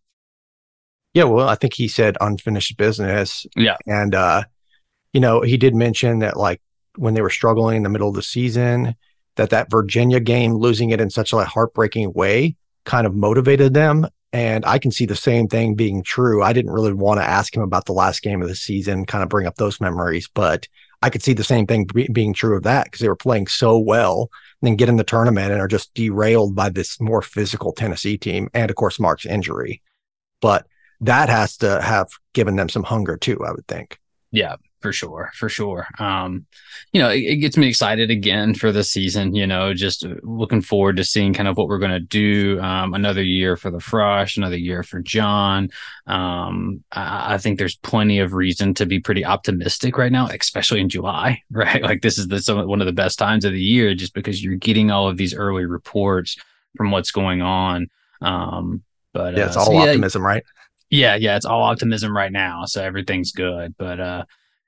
yeah, 1.13 1.25
well, 1.25 1.47
I 1.47 1.55
think 1.55 1.73
he 1.73 1.87
said 1.87 2.17
unfinished 2.21 2.77
business. 2.77 3.45
Yeah. 3.55 3.77
And 3.85 4.15
uh, 4.15 4.43
you 5.13 5.19
know, 5.19 5.41
he 5.41 5.57
did 5.57 5.75
mention 5.75 6.19
that 6.19 6.37
like 6.37 6.61
when 6.97 7.13
they 7.13 7.21
were 7.21 7.29
struggling 7.29 7.77
in 7.77 7.83
the 7.83 7.89
middle 7.89 8.09
of 8.09 8.15
the 8.15 8.23
season, 8.23 8.95
that 9.35 9.51
that 9.51 9.69
Virginia 9.69 10.19
game, 10.19 10.53
losing 10.53 10.89
it 10.89 11.01
in 11.01 11.09
such 11.09 11.33
a 11.33 11.43
heartbreaking 11.45 12.13
way, 12.13 12.55
kind 12.85 13.07
of 13.07 13.15
motivated 13.15 13.73
them. 13.73 14.07
And 14.31 14.65
I 14.65 14.79
can 14.79 14.89
see 14.89 15.05
the 15.05 15.15
same 15.15 15.47
thing 15.47 15.75
being 15.75 16.01
true. 16.01 16.41
I 16.41 16.53
didn't 16.53 16.71
really 16.71 16.93
want 16.93 17.19
to 17.19 17.25
ask 17.25 17.55
him 17.55 17.61
about 17.61 17.85
the 17.85 17.93
last 17.93 18.23
game 18.23 18.41
of 18.41 18.47
the 18.47 18.55
season, 18.55 19.05
kind 19.05 19.23
of 19.23 19.29
bring 19.29 19.45
up 19.45 19.55
those 19.55 19.79
memories, 19.79 20.27
but 20.33 20.67
I 21.03 21.11
could 21.11 21.21
see 21.21 21.33
the 21.33 21.43
same 21.43 21.67
thing 21.67 21.85
be- 21.85 22.07
being 22.11 22.33
true 22.33 22.57
of 22.57 22.63
that 22.63 22.85
because 22.85 23.01
they 23.01 23.09
were 23.09 23.15
playing 23.15 23.47
so 23.47 23.77
well 23.77 24.31
and 24.61 24.67
then 24.67 24.75
get 24.75 24.89
in 24.89 24.95
the 24.95 25.03
tournament 25.03 25.51
and 25.51 25.61
are 25.61 25.67
just 25.67 25.93
derailed 25.93 26.55
by 26.55 26.69
this 26.69 26.99
more 26.99 27.21
physical 27.21 27.73
Tennessee 27.73 28.17
team. 28.17 28.49
And 28.55 28.71
of 28.71 28.75
course, 28.75 28.99
Mark's 28.99 29.25
injury. 29.25 29.83
But 30.41 30.65
that 31.03 31.29
has 31.29 31.57
to 31.57 31.81
have 31.81 32.09
given 32.33 32.55
them 32.55 32.69
some 32.69 32.83
hunger 32.83 33.17
too, 33.17 33.43
I 33.45 33.51
would 33.51 33.67
think. 33.67 33.99
Yeah, 34.31 34.55
for 34.81 34.91
sure, 34.91 35.31
for 35.35 35.47
sure. 35.47 35.87
Um, 35.99 36.47
you 36.91 36.99
know, 36.99 37.09
it, 37.09 37.19
it, 37.19 37.35
gets 37.37 37.55
me 37.55 37.67
excited 37.67 38.09
again 38.09 38.55
for 38.55 38.71
the 38.71 38.83
season. 38.83 39.35
You 39.35 39.45
know, 39.45 39.75
just 39.75 40.05
looking 40.23 40.61
forward 40.61 40.97
to 40.97 41.03
seeing 41.03 41.33
kind 41.33 41.47
of 41.47 41.55
what 41.55 41.67
we're 41.67 41.77
going 41.77 41.91
to 41.91 41.99
do. 41.99 42.59
Um, 42.59 42.95
another 42.95 43.21
year 43.21 43.55
for 43.55 43.69
the 43.69 43.77
Frosh, 43.77 44.35
another 44.35 44.57
year 44.57 44.81
for 44.81 45.01
John. 45.01 45.69
Um, 46.07 46.83
I, 46.91 47.35
I, 47.35 47.37
think 47.37 47.59
there's 47.59 47.75
plenty 47.75 48.17
of 48.17 48.33
reason 48.33 48.73
to 48.73 48.87
be 48.87 48.99
pretty 48.99 49.23
optimistic 49.23 49.99
right 49.99 50.11
now, 50.11 50.27
especially 50.27 50.81
in 50.81 50.89
July. 50.89 51.41
Right, 51.51 51.83
like 51.83 52.01
this 52.01 52.17
is 52.17 52.27
the 52.29 52.41
some, 52.41 52.67
one 52.67 52.81
of 52.81 52.87
the 52.87 52.93
best 52.93 53.19
times 53.19 53.45
of 53.45 53.53
the 53.53 53.61
year, 53.61 53.93
just 53.93 54.15
because 54.15 54.43
you're 54.43 54.55
getting 54.55 54.89
all 54.89 55.07
of 55.07 55.17
these 55.17 55.35
early 55.35 55.65
reports 55.65 56.35
from 56.75 56.89
what's 56.89 57.11
going 57.11 57.43
on. 57.43 57.89
Um, 58.21 58.81
but 59.13 59.37
yeah, 59.37 59.45
it's 59.45 59.55
uh, 59.55 59.59
all 59.59 59.65
so 59.67 59.77
optimism, 59.77 60.23
yeah, 60.23 60.27
right? 60.27 60.43
Yeah, 60.93 61.15
yeah, 61.15 61.35
it's 61.35 61.45
all 61.45 61.63
optimism 61.63 62.15
right 62.15 62.31
now, 62.31 62.65
so 62.65 62.83
everything's 62.83 63.31
good. 63.31 63.75
But 63.77 63.99
uh, 63.99 64.25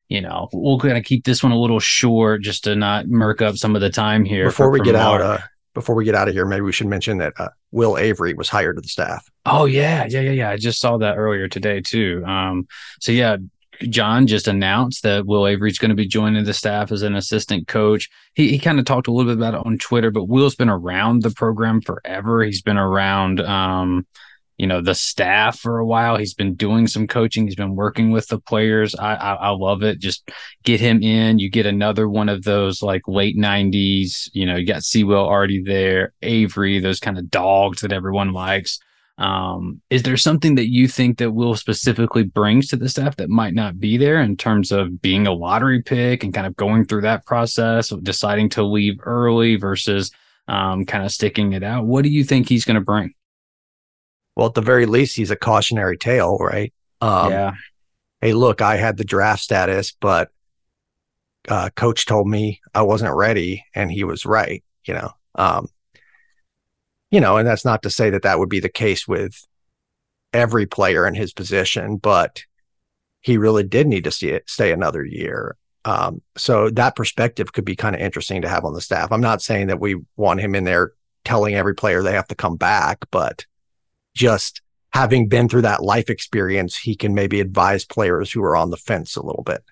you 0.09 0.21
know, 0.21 0.49
we'll 0.53 0.79
kind 0.79 0.97
of 0.97 1.03
keep 1.03 1.23
this 1.23 1.43
one 1.43 1.51
a 1.51 1.59
little 1.59 1.79
short 1.79 2.41
just 2.41 2.63
to 2.65 2.75
not 2.75 3.07
murk 3.07 3.41
up 3.41 3.57
some 3.57 3.75
of 3.75 3.81
the 3.81 3.89
time 3.89 4.25
here. 4.25 4.45
Before 4.45 4.67
for, 4.67 4.71
we 4.71 4.81
get 4.81 4.95
out, 4.95 5.21
uh, 5.21 5.37
before 5.73 5.95
we 5.95 6.05
get 6.05 6.15
out 6.15 6.27
of 6.27 6.33
here, 6.33 6.45
maybe 6.45 6.61
we 6.61 6.71
should 6.71 6.87
mention 6.87 7.19
that 7.19 7.33
uh, 7.37 7.49
Will 7.71 7.97
Avery 7.97 8.33
was 8.33 8.49
hired 8.49 8.77
to 8.77 8.81
the 8.81 8.87
staff. 8.87 9.29
Oh 9.45 9.65
yeah, 9.65 10.05
yeah, 10.09 10.21
yeah, 10.21 10.31
yeah. 10.31 10.49
I 10.49 10.57
just 10.57 10.79
saw 10.79 10.97
that 10.97 11.17
earlier 11.17 11.47
today 11.47 11.81
too. 11.81 12.23
Um, 12.25 12.67
so 12.99 13.11
yeah, 13.11 13.37
John 13.89 14.25
just 14.25 14.47
announced 14.47 15.03
that 15.03 15.25
Will 15.25 15.45
Avery's 15.45 15.77
going 15.77 15.89
to 15.89 15.95
be 15.95 16.07
joining 16.07 16.43
the 16.43 16.53
staff 16.53 16.91
as 16.91 17.01
an 17.01 17.15
assistant 17.15 17.67
coach. 17.67 18.09
He, 18.33 18.49
he 18.49 18.59
kind 18.59 18.79
of 18.79 18.85
talked 18.85 19.07
a 19.07 19.11
little 19.11 19.31
bit 19.31 19.37
about 19.37 19.53
it 19.53 19.65
on 19.65 19.77
Twitter, 19.77 20.11
but 20.11 20.27
Will's 20.27 20.55
been 20.55 20.69
around 20.69 21.21
the 21.21 21.31
program 21.31 21.81
forever. 21.81 22.43
He's 22.43 22.61
been 22.61 22.77
around, 22.77 23.41
um, 23.41 24.07
you 24.57 24.67
know 24.67 24.81
the 24.81 24.95
staff 24.95 25.59
for 25.59 25.79
a 25.79 25.85
while. 25.85 26.17
He's 26.17 26.33
been 26.33 26.55
doing 26.55 26.87
some 26.87 27.07
coaching. 27.07 27.45
He's 27.45 27.55
been 27.55 27.75
working 27.75 28.11
with 28.11 28.27
the 28.27 28.39
players. 28.39 28.95
I, 28.95 29.15
I 29.15 29.33
I, 29.33 29.49
love 29.49 29.83
it. 29.83 29.99
Just 29.99 30.29
get 30.63 30.79
him 30.79 31.03
in. 31.03 31.39
You 31.39 31.49
get 31.49 31.65
another 31.65 32.07
one 32.07 32.29
of 32.29 32.43
those 32.43 32.81
like 32.81 33.01
late 33.07 33.37
'90s. 33.37 34.29
You 34.33 34.45
know, 34.45 34.55
you 34.55 34.65
got 34.65 34.83
Sewell 34.83 35.25
already 35.25 35.61
there, 35.63 36.13
Avery, 36.21 36.79
those 36.79 36.99
kind 36.99 37.17
of 37.17 37.29
dogs 37.29 37.81
that 37.81 37.93
everyone 37.93 38.31
likes. 38.31 38.79
Um, 39.17 39.81
is 39.89 40.03
there 40.03 40.17
something 40.17 40.55
that 40.55 40.69
you 40.69 40.87
think 40.89 41.19
that 41.19 41.31
Will 41.31 41.55
specifically 41.55 42.23
brings 42.23 42.67
to 42.67 42.75
the 42.75 42.89
staff 42.89 43.15
that 43.15 43.29
might 43.29 43.53
not 43.53 43.79
be 43.79 43.95
there 43.95 44.21
in 44.21 44.35
terms 44.35 44.73
of 44.73 45.01
being 45.01 45.25
a 45.25 45.31
lottery 45.33 45.81
pick 45.81 46.23
and 46.23 46.33
kind 46.33 46.45
of 46.45 46.55
going 46.57 46.85
through 46.85 47.01
that 47.01 47.25
process 47.25 47.91
of 47.91 48.03
deciding 48.03 48.49
to 48.49 48.63
leave 48.63 48.99
early 49.03 49.55
versus 49.55 50.11
um, 50.47 50.85
kind 50.85 51.05
of 51.05 51.11
sticking 51.11 51.53
it 51.53 51.63
out? 51.63 51.85
What 51.85 52.03
do 52.03 52.09
you 52.09 52.23
think 52.23 52.49
he's 52.49 52.65
going 52.65 52.75
to 52.75 52.81
bring? 52.81 53.13
Well, 54.35 54.47
at 54.47 54.53
the 54.53 54.61
very 54.61 54.85
least, 54.85 55.15
he's 55.15 55.31
a 55.31 55.35
cautionary 55.35 55.97
tale, 55.97 56.37
right? 56.37 56.73
Um, 57.01 57.31
yeah. 57.31 57.53
Hey, 58.21 58.33
look, 58.33 58.61
I 58.61 58.77
had 58.77 58.97
the 58.97 59.03
draft 59.03 59.41
status, 59.41 59.93
but 59.99 60.29
uh, 61.47 61.69
coach 61.75 62.05
told 62.05 62.27
me 62.27 62.59
I 62.73 62.81
wasn't 62.81 63.15
ready, 63.15 63.63
and 63.73 63.91
he 63.91 64.03
was 64.03 64.25
right. 64.25 64.63
You 64.85 64.95
know, 64.95 65.11
um, 65.35 65.67
you 67.11 67.19
know, 67.19 67.37
and 67.37 67.47
that's 67.47 67.65
not 67.65 67.83
to 67.83 67.89
say 67.89 68.09
that 68.09 68.23
that 68.23 68.39
would 68.39 68.49
be 68.49 68.59
the 68.59 68.69
case 68.69 69.07
with 69.07 69.45
every 70.33 70.65
player 70.65 71.07
in 71.07 71.15
his 71.15 71.33
position, 71.33 71.97
but 71.97 72.43
he 73.21 73.37
really 73.37 73.63
did 73.63 73.87
need 73.87 74.03
to 74.03 74.11
see 74.11 74.29
it, 74.29 74.49
stay 74.49 74.71
another 74.71 75.03
year. 75.03 75.55
Um, 75.85 76.21
so 76.35 76.69
that 76.71 76.95
perspective 76.95 77.53
could 77.53 77.65
be 77.65 77.75
kind 77.75 77.95
of 77.95 78.01
interesting 78.01 78.41
to 78.41 78.49
have 78.49 78.65
on 78.65 78.73
the 78.73 78.81
staff. 78.81 79.11
I'm 79.11 79.21
not 79.21 79.41
saying 79.41 79.67
that 79.67 79.79
we 79.79 80.01
want 80.17 80.41
him 80.41 80.55
in 80.55 80.63
there 80.63 80.93
telling 81.23 81.55
every 81.55 81.73
player 81.73 82.01
they 82.01 82.13
have 82.13 82.27
to 82.27 82.35
come 82.35 82.55
back, 82.55 83.05
but 83.11 83.45
just 84.15 84.61
having 84.93 85.27
been 85.27 85.49
through 85.49 85.63
that 85.63 85.83
life 85.83 86.09
experience, 86.09 86.77
he 86.77 86.95
can 86.95 87.13
maybe 87.13 87.41
advise 87.41 87.85
players 87.85 88.31
who 88.31 88.41
are 88.41 88.55
on 88.55 88.71
the 88.71 88.77
fence 88.77 89.15
a 89.15 89.25
little 89.25 89.43
bit. 89.43 89.63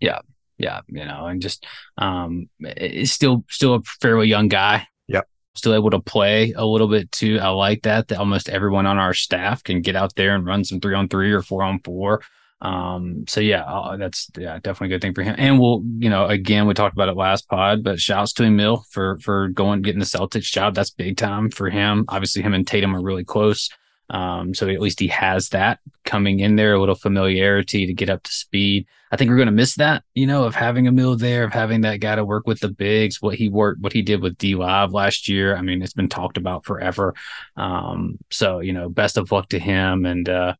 Yeah. 0.00 0.18
Yeah. 0.58 0.80
You 0.88 1.04
know, 1.04 1.26
and 1.26 1.40
just, 1.40 1.64
um, 1.96 2.48
it's 2.60 3.12
still, 3.12 3.44
still 3.48 3.74
a 3.76 3.82
fairly 4.00 4.26
young 4.26 4.48
guy. 4.48 4.88
Yep. 5.06 5.28
Still 5.54 5.74
able 5.74 5.90
to 5.90 6.00
play 6.00 6.52
a 6.52 6.66
little 6.66 6.88
bit 6.88 7.12
too. 7.12 7.38
I 7.40 7.48
like 7.50 7.82
that, 7.82 8.08
that 8.08 8.18
almost 8.18 8.48
everyone 8.48 8.86
on 8.86 8.98
our 8.98 9.14
staff 9.14 9.62
can 9.62 9.82
get 9.82 9.96
out 9.96 10.14
there 10.16 10.34
and 10.34 10.44
run 10.44 10.64
some 10.64 10.80
three 10.80 10.94
on 10.94 11.08
three 11.08 11.32
or 11.32 11.42
four 11.42 11.62
on 11.62 11.78
four. 11.80 12.22
Um, 12.60 13.24
so 13.28 13.40
yeah, 13.40 13.64
uh, 13.64 13.96
that's 13.96 14.30
yeah, 14.38 14.58
definitely 14.62 14.94
a 14.94 14.96
good 14.96 15.02
thing 15.02 15.14
for 15.14 15.22
him. 15.22 15.34
And 15.38 15.60
we'll, 15.60 15.82
you 15.98 16.08
know, 16.08 16.26
again, 16.26 16.66
we 16.66 16.74
talked 16.74 16.94
about 16.94 17.10
it 17.10 17.16
last 17.16 17.48
pod, 17.48 17.84
but 17.84 18.00
shouts 18.00 18.32
to 18.34 18.44
Amile 18.44 18.82
for 18.90 19.18
for 19.18 19.48
going 19.48 19.82
getting 19.82 20.00
the 20.00 20.06
Celtics 20.06 20.50
job. 20.50 20.74
That's 20.74 20.90
big 20.90 21.16
time 21.16 21.50
for 21.50 21.68
him. 21.68 22.06
Obviously, 22.08 22.42
him 22.42 22.54
and 22.54 22.66
Tatum 22.66 22.96
are 22.96 23.02
really 23.02 23.24
close. 23.24 23.68
Um, 24.08 24.54
so 24.54 24.68
at 24.68 24.80
least 24.80 25.00
he 25.00 25.08
has 25.08 25.48
that 25.48 25.80
coming 26.04 26.38
in 26.38 26.54
there, 26.54 26.74
a 26.74 26.80
little 26.80 26.94
familiarity 26.94 27.86
to 27.86 27.92
get 27.92 28.08
up 28.08 28.22
to 28.22 28.32
speed. 28.32 28.86
I 29.10 29.16
think 29.16 29.30
we're 29.30 29.36
going 29.36 29.46
to 29.46 29.52
miss 29.52 29.74
that, 29.76 30.04
you 30.14 30.26
know, 30.26 30.44
of 30.44 30.54
having 30.54 30.86
a 30.86 30.92
Amile 30.92 31.18
there, 31.18 31.44
of 31.44 31.52
having 31.52 31.80
that 31.80 31.98
guy 31.98 32.14
to 32.14 32.24
work 32.24 32.46
with 32.46 32.60
the 32.60 32.68
bigs, 32.68 33.20
what 33.20 33.34
he 33.34 33.48
worked, 33.48 33.80
what 33.80 33.92
he 33.92 34.02
did 34.02 34.22
with 34.22 34.38
D 34.38 34.54
Live 34.54 34.92
last 34.92 35.28
year. 35.28 35.56
I 35.56 35.60
mean, 35.60 35.82
it's 35.82 35.92
been 35.92 36.08
talked 36.08 36.36
about 36.36 36.64
forever. 36.64 37.14
Um, 37.56 38.18
so, 38.30 38.60
you 38.60 38.72
know, 38.72 38.88
best 38.88 39.18
of 39.18 39.32
luck 39.32 39.48
to 39.48 39.58
him. 39.58 40.06
And, 40.06 40.28
uh, 40.28 40.54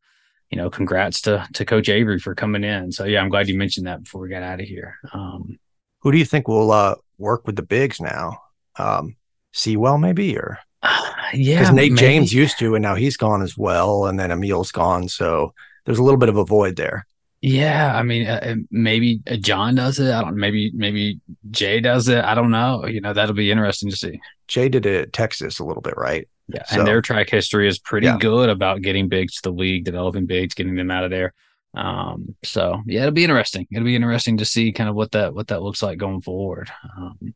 you 0.49 0.57
know, 0.57 0.69
congrats 0.69 1.21
to 1.21 1.47
to 1.53 1.65
Coach 1.65 1.89
Avery 1.89 2.19
for 2.19 2.35
coming 2.35 2.63
in. 2.63 2.91
So 2.91 3.05
yeah, 3.05 3.21
I'm 3.21 3.29
glad 3.29 3.47
you 3.47 3.57
mentioned 3.57 3.87
that 3.87 4.03
before 4.03 4.21
we 4.21 4.29
got 4.29 4.43
out 4.43 4.59
of 4.59 4.65
here. 4.65 4.97
Um, 5.13 5.59
Who 6.01 6.11
do 6.11 6.17
you 6.17 6.25
think 6.25 6.47
will 6.47 6.71
uh, 6.71 6.95
work 7.17 7.45
with 7.45 7.55
the 7.55 7.63
bigs 7.63 7.99
now? 7.99 8.39
Um, 8.77 9.15
Sewell 9.53 9.97
maybe 9.97 10.37
or 10.37 10.59
uh, 10.83 11.11
yeah, 11.33 11.59
because 11.59 11.73
Nate 11.73 11.91
maybe. 11.91 12.01
James 12.01 12.33
used 12.33 12.59
to, 12.59 12.75
and 12.75 12.83
now 12.83 12.95
he's 12.95 13.17
gone 13.17 13.41
as 13.41 13.57
well, 13.57 14.05
and 14.05 14.19
then 14.19 14.31
Amile's 14.31 14.71
gone, 14.71 15.09
so 15.09 15.53
there's 15.85 15.99
a 15.99 16.03
little 16.03 16.19
bit 16.19 16.29
of 16.29 16.37
a 16.37 16.45
void 16.45 16.75
there. 16.75 17.05
Yeah, 17.47 17.95
I 17.95 18.03
mean, 18.03 18.27
uh, 18.27 18.55
maybe 18.71 19.21
uh, 19.29 19.37
John 19.37 19.75
does 19.75 19.99
it. 19.99 20.11
I 20.11 20.21
don't. 20.21 20.35
Maybe 20.35 20.71
maybe 20.73 21.19
Jai 21.51 21.79
does 21.79 22.09
it. 22.09 22.23
I 22.23 22.35
don't 22.35 22.51
know. 22.51 22.85
You 22.85 22.99
know, 22.99 23.13
that'll 23.13 23.35
be 23.35 23.51
interesting 23.51 23.89
to 23.89 23.95
see. 23.95 24.19
Jai 24.47 24.67
did 24.67 24.85
it 24.85 25.01
at 25.01 25.13
Texas 25.13 25.59
a 25.59 25.63
little 25.63 25.81
bit, 25.81 25.95
right? 25.95 26.27
Yeah, 26.47 26.65
so, 26.65 26.79
and 26.79 26.87
their 26.87 27.01
track 27.01 27.29
history 27.29 27.67
is 27.67 27.79
pretty 27.79 28.07
yeah. 28.07 28.17
good 28.17 28.49
about 28.49 28.81
getting 28.81 29.07
bigs 29.07 29.35
to 29.35 29.43
the 29.43 29.55
league, 29.55 29.85
developing 29.85 30.25
bigs, 30.25 30.55
getting 30.55 30.75
them 30.75 30.91
out 30.91 31.05
of 31.05 31.09
there. 31.09 31.33
Um, 31.73 32.35
so 32.43 32.81
yeah, 32.85 33.01
it'll 33.01 33.11
be 33.11 33.23
interesting. 33.23 33.67
It'll 33.71 33.85
be 33.85 33.95
interesting 33.95 34.37
to 34.37 34.45
see 34.45 34.73
kind 34.73 34.89
of 34.89 34.95
what 34.95 35.11
that 35.13 35.33
what 35.33 35.47
that 35.47 35.61
looks 35.61 35.81
like 35.81 35.97
going 35.97 36.21
forward. 36.21 36.69
Um, 36.97 37.33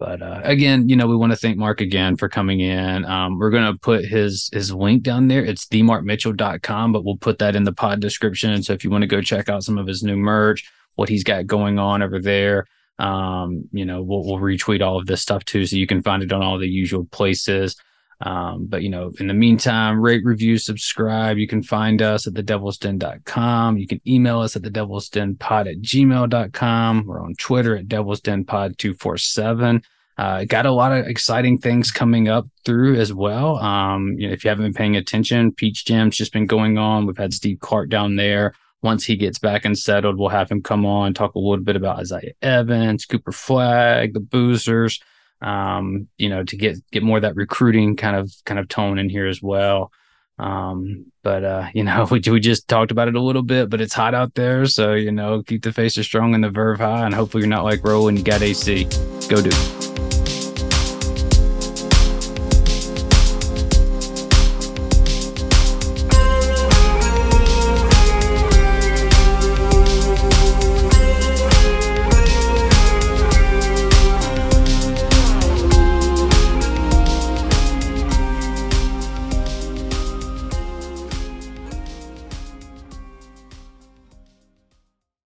but 0.00 0.22
uh, 0.22 0.40
again, 0.44 0.88
you 0.88 0.96
know, 0.96 1.06
we 1.06 1.14
want 1.14 1.30
to 1.30 1.36
thank 1.36 1.58
Mark 1.58 1.82
again 1.82 2.16
for 2.16 2.26
coming 2.26 2.60
in. 2.60 3.04
Um, 3.04 3.38
we're 3.38 3.50
going 3.50 3.70
to 3.70 3.78
put 3.78 4.02
his 4.06 4.48
his 4.50 4.72
link 4.72 5.02
down 5.02 5.28
there. 5.28 5.44
It's 5.44 5.66
themarkmitchell.com, 5.66 6.92
but 6.92 7.04
we'll 7.04 7.18
put 7.18 7.38
that 7.38 7.54
in 7.54 7.64
the 7.64 7.72
pod 7.72 8.00
description. 8.00 8.62
So 8.62 8.72
if 8.72 8.82
you 8.82 8.88
want 8.88 9.02
to 9.02 9.06
go 9.06 9.20
check 9.20 9.50
out 9.50 9.62
some 9.62 9.76
of 9.76 9.86
his 9.86 10.02
new 10.02 10.16
merch, 10.16 10.68
what 10.94 11.10
he's 11.10 11.22
got 11.22 11.46
going 11.46 11.78
on 11.78 12.02
over 12.02 12.18
there, 12.18 12.66
um, 12.98 13.68
you 13.72 13.84
know, 13.84 14.02
we'll, 14.02 14.24
we'll 14.24 14.38
retweet 14.38 14.80
all 14.80 14.98
of 14.98 15.04
this 15.06 15.20
stuff 15.20 15.44
too, 15.44 15.66
so 15.66 15.76
you 15.76 15.86
can 15.86 16.02
find 16.02 16.22
it 16.22 16.32
on 16.32 16.42
all 16.42 16.58
the 16.58 16.66
usual 16.66 17.04
places. 17.04 17.76
Um, 18.22 18.66
but 18.66 18.82
you 18.82 18.90
know, 18.90 19.12
in 19.18 19.28
the 19.28 19.34
meantime, 19.34 20.00
rate, 20.00 20.24
review, 20.24 20.58
subscribe. 20.58 21.38
You 21.38 21.48
can 21.48 21.62
find 21.62 22.02
us 22.02 22.26
at 22.26 22.34
thedevilsden.com. 22.34 23.78
You 23.78 23.86
can 23.86 24.00
email 24.06 24.40
us 24.40 24.56
at 24.56 24.62
the 24.62 24.70
devil's 24.70 25.08
den 25.08 25.36
pod 25.36 25.66
at 25.66 25.80
gmail.com. 25.80 27.06
We're 27.06 27.22
on 27.22 27.34
Twitter 27.36 27.76
at 27.76 27.88
devil's 27.88 28.20
den 28.20 28.44
pod 28.44 28.78
247. 28.78 29.82
Uh, 30.18 30.44
got 30.44 30.66
a 30.66 30.72
lot 30.72 30.92
of 30.92 31.06
exciting 31.06 31.56
things 31.56 31.90
coming 31.90 32.28
up 32.28 32.46
through 32.66 32.96
as 32.96 33.10
well. 33.10 33.56
Um, 33.56 34.16
you 34.18 34.26
know, 34.26 34.34
if 34.34 34.44
you 34.44 34.50
haven't 34.50 34.66
been 34.66 34.74
paying 34.74 34.96
attention, 34.96 35.50
Peach 35.52 35.86
Jam's 35.86 36.16
just 36.16 36.32
been 36.32 36.46
going 36.46 36.76
on. 36.76 37.06
We've 37.06 37.16
had 37.16 37.32
Steve 37.32 37.60
Clark 37.60 37.88
down 37.88 38.16
there. 38.16 38.52
Once 38.82 39.04
he 39.04 39.16
gets 39.16 39.38
back 39.38 39.64
and 39.64 39.78
settled, 39.78 40.18
we'll 40.18 40.28
have 40.28 40.50
him 40.50 40.62
come 40.62 40.84
on, 40.84 41.14
talk 41.14 41.34
a 41.34 41.38
little 41.38 41.64
bit 41.64 41.76
about 41.76 41.98
Isaiah 41.98 42.32
Evans, 42.42 43.06
Cooper 43.06 43.32
Flagg, 43.32 44.12
the 44.12 44.20
Boozers 44.20 45.00
um, 45.42 46.08
you 46.18 46.28
know, 46.28 46.44
to 46.44 46.56
get 46.56 46.78
get 46.90 47.02
more 47.02 47.18
of 47.18 47.22
that 47.22 47.36
recruiting 47.36 47.96
kind 47.96 48.16
of 48.16 48.32
kind 48.44 48.58
of 48.60 48.68
tone 48.68 48.98
in 48.98 49.08
here 49.08 49.26
as 49.26 49.42
well. 49.42 49.92
Um, 50.38 51.12
but 51.22 51.44
uh, 51.44 51.68
you 51.74 51.84
know, 51.84 52.06
we 52.10 52.20
we 52.26 52.40
just 52.40 52.68
talked 52.68 52.90
about 52.90 53.08
it 53.08 53.14
a 53.14 53.22
little 53.22 53.42
bit, 53.42 53.70
but 53.70 53.80
it's 53.80 53.94
hot 53.94 54.14
out 54.14 54.34
there, 54.34 54.66
so 54.66 54.94
you 54.94 55.12
know, 55.12 55.42
keep 55.42 55.62
the 55.62 55.72
faces 55.72 56.06
strong 56.06 56.34
and 56.34 56.42
the 56.42 56.50
verve 56.50 56.80
high, 56.80 57.04
and 57.04 57.14
hopefully 57.14 57.42
you're 57.42 57.48
not 57.48 57.64
like 57.64 57.84
rolling. 57.84 58.16
You 58.16 58.22
got 58.22 58.42
AC. 58.42 58.84
Go 59.28 59.42
do. 59.42 59.79